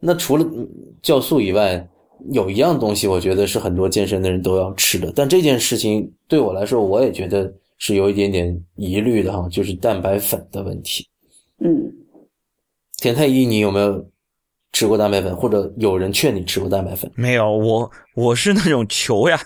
[0.00, 0.44] 那除了
[1.02, 1.88] 酵素以外。
[2.30, 11.08] 有一样东西，我觉得是很多健身的人都要吃的，但这件事情对我来说，我也觉得是有一点点疑虑的哈，就是蛋白粉的问题。
[11.60, 11.92] 嗯，
[12.98, 14.10] 田太医，你有没有
[14.72, 17.10] 吃过蛋白粉，或者有人劝你吃过蛋白粉？
[17.14, 19.40] 没有，我我是那种求呀，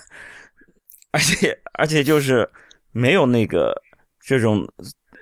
[1.11, 2.49] 而且而且就是
[2.91, 3.73] 没有那个
[4.19, 4.67] 这种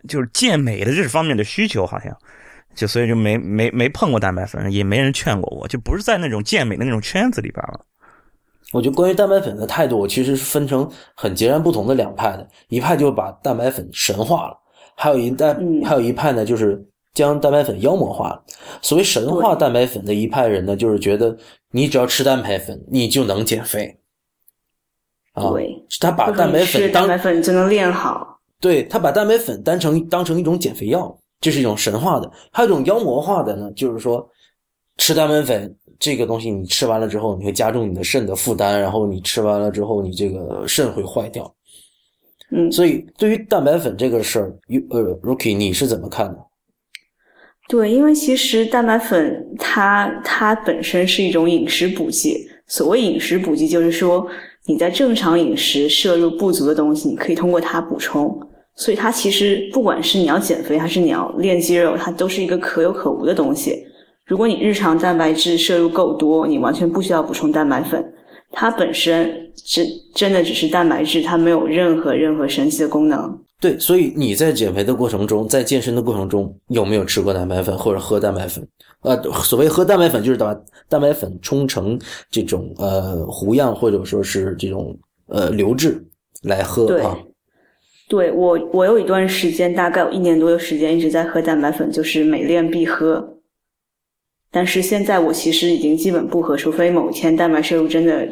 [0.07, 2.17] 就是健美的这方面的需求，好像
[2.73, 7.85] 就所以就没没没碰过蛋白粉，也没人劝过我，就不是在那种健美的那种圈子里边了。
[8.71, 14.57] 我觉得关于蛋白粉的态度，我其实是分成很截然不同的两派的，一派就把蛋白粉神化了，
[14.95, 15.53] 还有一代
[15.83, 16.81] 还有一派呢，就是
[17.13, 18.43] 将蛋白粉妖魔化了。
[18.81, 21.37] 所谓神化蛋白粉的一派人呢，就是觉得
[21.71, 23.97] 你只要吃蛋白粉，你就能减肥。
[25.33, 25.43] 啊，
[25.99, 28.39] 他把蛋白粉当蛋白粉就能练好。
[28.59, 34.25] 对他把蛋白粉当成当成一种减肥药，这是一种神话的；还有一种妖魔化的呢，就是说
[34.97, 35.75] 吃蛋白粉。
[35.99, 41.53] 这个东西你吃完了之后，你会加重你的肾的负担，然后你吃完了之后，你这个肾会坏掉。
[42.49, 46.39] 嗯，所以对于蛋白粉这个事儿，呃，Rookie，你是怎么看的？
[47.69, 52.49] 对，因为其实蛋白粉它它本身是一种饮食补剂。
[52.65, 54.27] 所谓饮食补剂，就是说
[54.65, 58.39] 你在正常饮食摄入不足的东西，你可以通过它补充。
[58.75, 63.85] 所以它其实不管是你要减肥还是你要练肌肉，它都是一个可有可无的东西。
[64.25, 68.13] 如果你日常蛋白质摄入够多，你完全不需要补充蛋白粉，
[68.51, 73.37] 它本身真真的只是蛋白质，它没有任何任何神奇的功能。
[73.59, 78.65] 对，所以你在减肥的过程中，在健身的过程中，有没有吃过蛋白粉或者喝蛋白粉？
[79.01, 80.55] 呃，所谓喝蛋白粉，就是把
[80.87, 81.99] 蛋白粉冲成
[82.31, 84.97] 这种呃糊样，或者说是这种
[85.27, 86.03] 呃流质
[86.43, 87.17] 来喝啊。
[88.11, 93.37] 对我，我有一段时间，大概有一年多的时间一直在喝蛋白粉，就是每练必喝。
[94.51, 98.27] 但是现在我其实已经基本不喝，除非某一天蛋白摄入真的，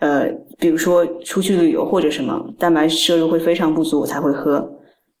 [0.00, 0.26] 呃，
[0.58, 4.68] 比如说出去旅游或者什么，蛋白摄入会非常不足，我才会喝。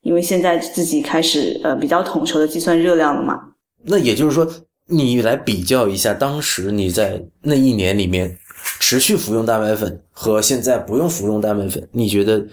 [0.02, 3.38] 因为现在自己开始呃比较统筹的计算热量了嘛。
[3.84, 4.44] 那也就是说，
[4.88, 8.36] 你来比较一下，当时你在那一年里面
[8.80, 12.44] 持续服用蛋白粉和现在不用服用蛋白粉，你觉得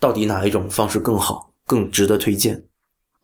[0.00, 2.60] 到底哪一种方式更好，更值得推荐？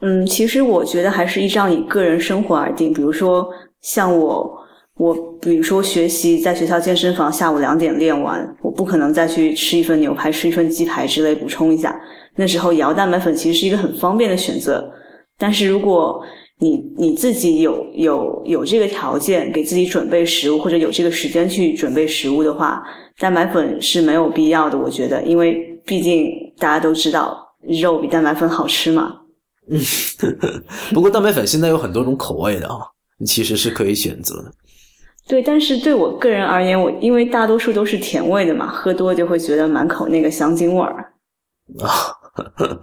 [0.03, 3.49] 嗯，其实我觉得还是依照你个人生活而定，比如说。
[3.83, 4.53] 像我，
[4.97, 11.97] 我比如说学习在学校健身房，下午两点练完，我不可能再去吃一份牛排、吃一份鸡排之类补充一下。
[12.35, 14.91] 那时候摇蛋白粉其实是一个很方便的选择。
[15.39, 16.21] 但是如果
[16.59, 22.83] 你你自己有有有这个条件给自己准备食物，或者有这个时间去准备食物的话，
[23.21, 24.77] 蛋白粉是没有必要的。
[24.77, 29.21] 我觉得，因为毕竟大家都知道肉比蛋白粉好吃嘛。
[29.69, 29.81] 嗯，
[30.95, 32.81] 不过蛋白粉现在有很多种口味的啊。
[33.25, 34.53] 其实是可以选择的，
[35.27, 41.15] 对，但是对我个人而言，我因为大多数都是甜味的嘛，喝多就会觉得满口那个香精味儿
[41.81, 41.89] 啊，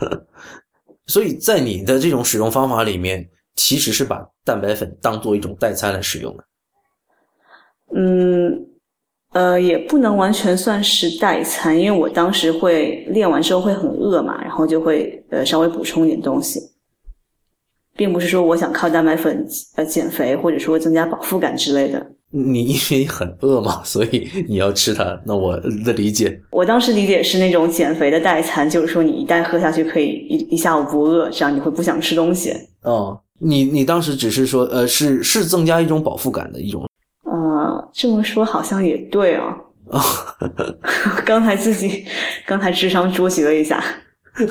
[1.05, 6.43] 所以在你的这种使用方法里面，其实是把蛋白粉当做一种代餐来使用的。
[7.95, 8.65] 嗯，
[9.33, 16.59] 呃，也不能完全算是代餐，因为我当时会练完之后会很饿嘛，然后就会呃稍微补充点东西。
[17.95, 22.03] 并不是说我想靠蛋白粉呃减肥，或者说增加饱腹感之类的。
[22.31, 25.19] 你因为很饿嘛，所以你要吃它。
[25.23, 25.55] 那我
[25.85, 32.51] 的理解，我当时理解是那种减肥的代餐，就是说你一旦喝下去可以一一下午不饿，这样你会不想吃东西。
[32.81, 36.83] 哦，你你当时只是说呃是是增加一种饱腹感的一种。
[37.93, 39.55] 呃，这么说好像也对哦。
[41.25, 42.05] 刚才自己
[42.45, 43.83] 刚才智商捉急了一下。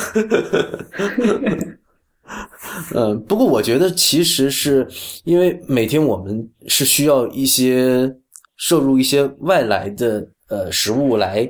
[2.94, 4.86] 呃，不过我觉得其实是
[5.24, 8.14] 因为每天我们是需要一些
[8.56, 11.48] 摄入一些外来的呃食物来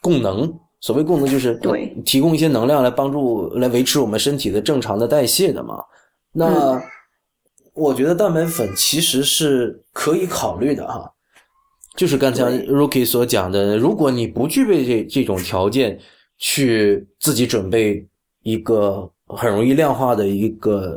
[0.00, 0.52] 供能。
[0.80, 5.76] 所谓供能，就是对提供一些能量来帮助来维持我们身体的正常的代谢的嘛。
[6.32, 6.82] 那
[7.74, 11.12] 我觉得蛋白粉其实是可以考虑的哈。
[11.96, 15.98] 就是刚才 Rookie 所讲的，如果你不具备这这种条件，
[16.38, 18.06] 去自己准备
[18.42, 19.10] 一个。
[19.34, 20.94] 很容易量化的一个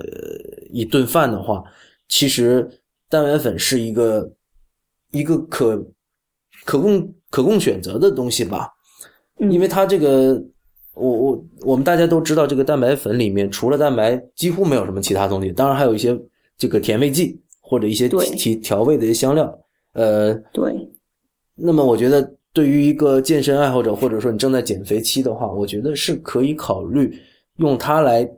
[0.70, 1.64] 一顿饭的话，
[2.10, 2.70] 其实
[3.10, 4.30] 蛋白粉是一个
[5.12, 5.82] 一个可
[6.66, 8.70] 可供可供选择的东西吧，
[9.38, 10.34] 因为它这个
[10.96, 16.20] 我我我们大家都知道，这个蛋白粉里面除了蛋白几乎没有什么其他东西，当然还有一些
[16.58, 19.60] 这个甜味剂或者一些提调味的一些香料，
[19.94, 20.74] 呃，对。
[21.56, 27.18] 那么我觉得对于一个健身爱好者或者说你正在减肥期的话，我觉得是可以考虑。
[27.58, 28.30] 用它来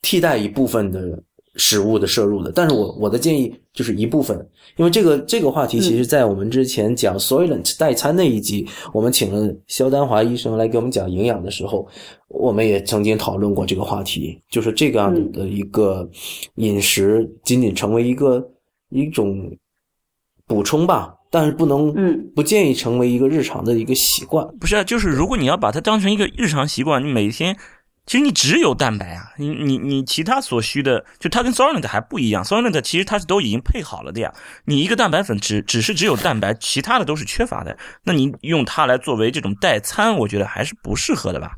[0.00, 1.22] 替代一部分的
[1.56, 4.36] 食物的摄入的，但是我我的建议就是一部分，
[4.76, 11.88] 因为这个这个话题其实在我们之前讲 Soylent 代餐那一集，我们请了肖丹华医生来给我们讲营养的时候，
[12.28, 16.08] 我们也曾经讨论过这个话题，就是这个样子的一个
[16.56, 18.46] 饮食仅仅成为一个
[18.90, 19.50] 一种
[20.46, 24.46] 补充吧，但是不能，嗯，不建议成为一个日常的一个习惯。
[24.60, 27.56] 不是啊，就是如果你要把它当成一个日常习惯，你每天。
[28.06, 34.32] 其实你只有蛋白啊，你你你其他所需的，就它跟 Solent 还不一样，Solent 其实它是都已经配好了的呀。
[34.64, 37.76] 你一个蛋白粉只只是只有蛋白，其他的都是缺乏的。
[38.04, 41.56] 那你用它来作为这种代餐，我觉得还是不适合的吧？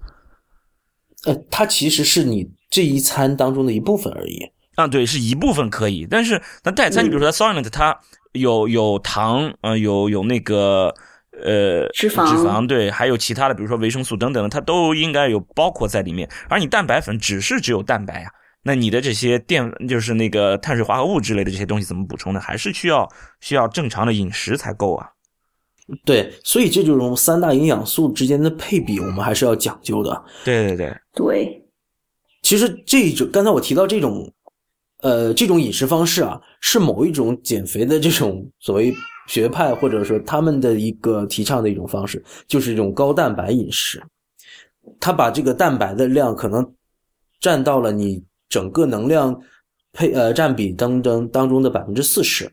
[1.26, 4.40] 呃，它其实是你这一餐当中的一部分而已。
[4.76, 7.98] 啊，对，是一部分可以，但是那代餐，你比如说 Solent，它
[8.32, 10.94] 有有糖，呃，有有那个。
[11.44, 16.28] 呃，脂肪，脂肪对，还有其他的，比如说维生素等等的，它都应该有包括在里面。
[16.48, 18.30] 而你蛋白粉只是只有蛋白呀，
[18.62, 22.40] 那你的这些淀，就是那个碳水化合物之类的这些东西怎么补充呢？
[22.40, 23.08] 还是需要
[23.40, 25.08] 需要正常的饮食才够啊。
[26.04, 30.24] 对，所以这种三大营养素之间的配比，我们还是要讲究的。
[30.44, 31.64] 对对对对。
[32.42, 34.32] 其实这种刚才我提到这种，
[35.02, 38.92] 呃，这种饮食方式啊，是某一种减肥的这种所谓。
[39.28, 44.02] 学派或者说他们的一个提倡的一种方式，就是一种高蛋白饮食。
[44.98, 46.66] 他把这个蛋白的量可能
[47.40, 49.38] 占到了你整个能量
[49.92, 52.50] 配呃占比当中当中的百分之四十，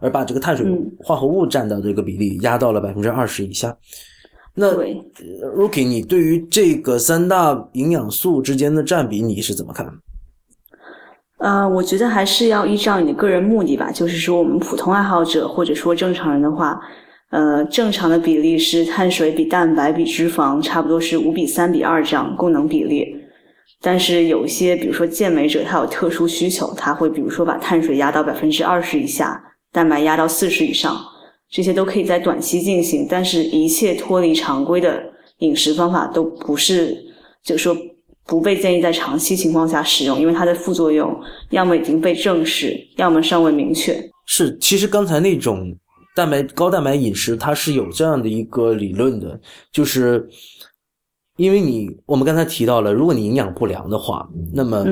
[0.00, 0.66] 而把这个碳水
[0.98, 3.76] 化合物占到这个比例压到了百分之二十以下。
[4.54, 4.74] 那
[5.56, 9.86] Rookie，你对于这个三大营养素之间的占比你是怎么看？
[11.38, 13.92] 呃，我觉得还是要依照你的个人目的吧。
[13.92, 16.80] 就是说，我们普通爱好者或者说正常人的话，
[17.30, 23.16] 呃，正常的比例是碳水比蛋白比脂肪差不多是五比三比二这样功能比例。
[23.80, 30.96] 但是有一些，比如说健美者，他有特殊需求，他会比如说把碳水压到百分之二十以下，蛋白压到四十以上，
[31.48, 33.06] 这些都可以在短期进行。
[33.08, 35.00] 但是，一切脱离常规的
[35.38, 36.96] 饮食方法都不是，
[37.44, 37.76] 就是说。
[38.28, 41.18] 不被建议在长期情况下使用，因为它的副作用
[41.48, 43.98] 要么已经被证实，要么尚未明确。
[44.26, 45.74] 是，其实刚才那种
[46.14, 49.40] 蛋白高蛋白饮食，它是有这样的一个理论的，
[49.72, 50.28] 就是
[51.38, 54.84] 因为你我们刚才提到了，如果你营养不良的话，那么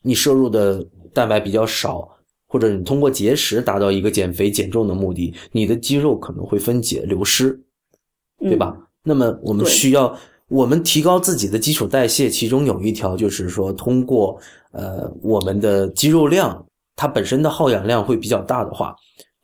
[0.00, 2.08] 你摄入的蛋白比较少，
[2.46, 7.60] 或者你通过节食达到一个减肥减重的目的，你的肌肉可能会分解流失，
[8.38, 8.72] 对吧？
[9.02, 10.16] 那么我们需要。
[10.52, 14.38] 我们提高自己的基础代谢，其中有一条就是说，通过
[14.72, 16.62] 呃我们的肌肉量，
[16.94, 18.94] 它本身的耗氧量会比较大的话，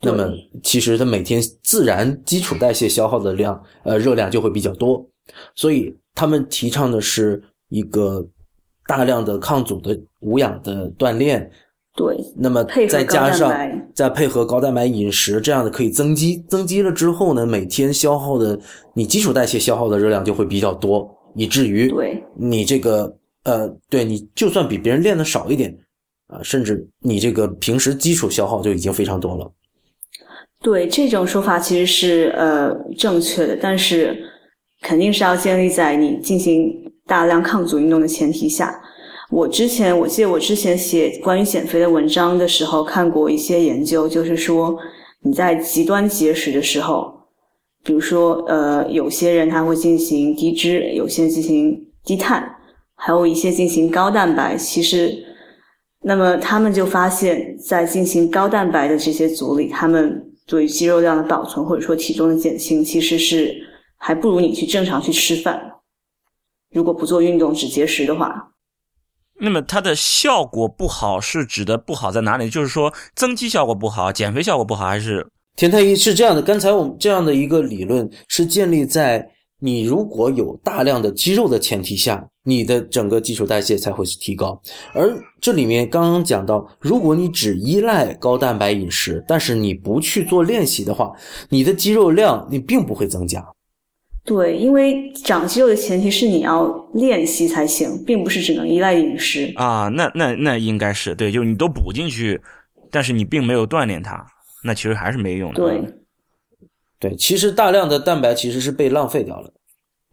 [0.01, 0.31] 那么
[0.61, 5.03] 其实它每天自然基础代谢消耗的量，呃热量就会比较多。
[5.55, 8.23] 所以他们提倡的是一个
[8.85, 11.51] 大量的抗阻的无氧的锻炼。
[11.99, 13.53] 对，那么再加上
[13.93, 16.41] 再配合高蛋白饮食，这样的可以增肌。
[16.47, 18.57] 增肌了之后呢，每天消耗的
[18.93, 25.77] 你基础代谢消耗的热量就会比较多，以至于对你这个呃，对你就算比别人练的少一点
[26.27, 29.51] 啊，甚至你这个平时基础消耗就已经非常多了。
[30.61, 34.17] 对，这种说法其实是呃正确的，但是
[34.81, 36.73] 肯定是要建立在你进行
[37.05, 38.81] 大量抗阻运动的前提下。
[39.29, 44.75] 我之前我记得我之前写关于减肥的文章的时候看过一些研究，就是说
[45.21, 47.13] 你在极端节食的时候，
[47.83, 52.55] 比如说呃有些人他会进行低脂，有些进行低碳，
[52.95, 54.57] 还有一些进行高蛋白。
[54.57, 55.15] 其实，
[56.01, 63.55] 那么他们就发现，在进行高蛋白的这些组里，他们对于肌肉量的保存或者说体重的减轻，其实是
[63.97, 65.61] 还不如你去正常去吃饭。
[66.71, 68.47] 如果不做运动只节食的话。
[69.39, 72.49] 那么它的效果不好是指的不好在哪里？
[72.49, 75.25] 就是说增肌效果不好，减肥效果不好，还是
[75.55, 76.41] 田太医是这样的？
[76.41, 79.25] 刚才我们这样的一个理论是建立在
[79.61, 84.59] 你如果有大量的肌肉的前提下，你的整个基础代谢才会提高。
[84.93, 91.11] 而这里面刚刚讲到，如果你只依赖高蛋白饮食，但是你不去做练习的话，
[91.49, 93.45] 你的肌肉量你并不会增加。
[94.29, 99.87] 对，因为长肌肉的前提是你要练习才行，并不是只能依赖饮食啊。
[99.87, 102.39] 那那那应该是对，就是你都补进去，
[102.91, 104.23] 但是你并没有锻炼它，
[104.63, 105.55] 那其实还是没用的。
[105.55, 105.83] 对，
[106.99, 109.51] 对，其实大量的蛋白其实是被浪费掉了。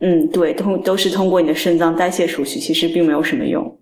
[0.00, 3.78] 嗯，对，通都是通过你的肾脏代谢出去，其实并没有什么用。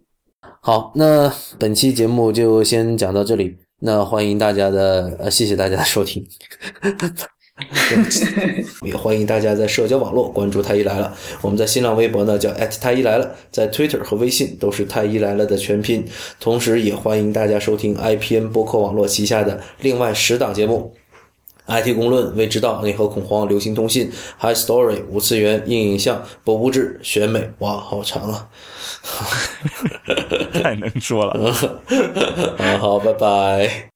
[0.60, 3.56] 好，那本期节目就先讲到这里。
[3.78, 6.26] 那欢迎大家的呃，谢谢大家的收听。
[8.82, 11.16] 也欢迎大家在社交网络关注太医来了。
[11.40, 16.04] 我们在新浪微博呢叫太医来了，在 Twitter 和微信都是太医来了的全拼。
[16.40, 20.94] 同时，也欢迎大家收听 IPN 播客网络旗下的另外十档节目
[21.66, 27.50] ：IT 公论、未知道、内核恐慌、流行通信、High Story、五次元、硬影像、博物志、选美。
[27.60, 28.48] 哇，好长啊！
[30.52, 31.52] 太能说了。
[32.80, 33.93] 好，拜拜。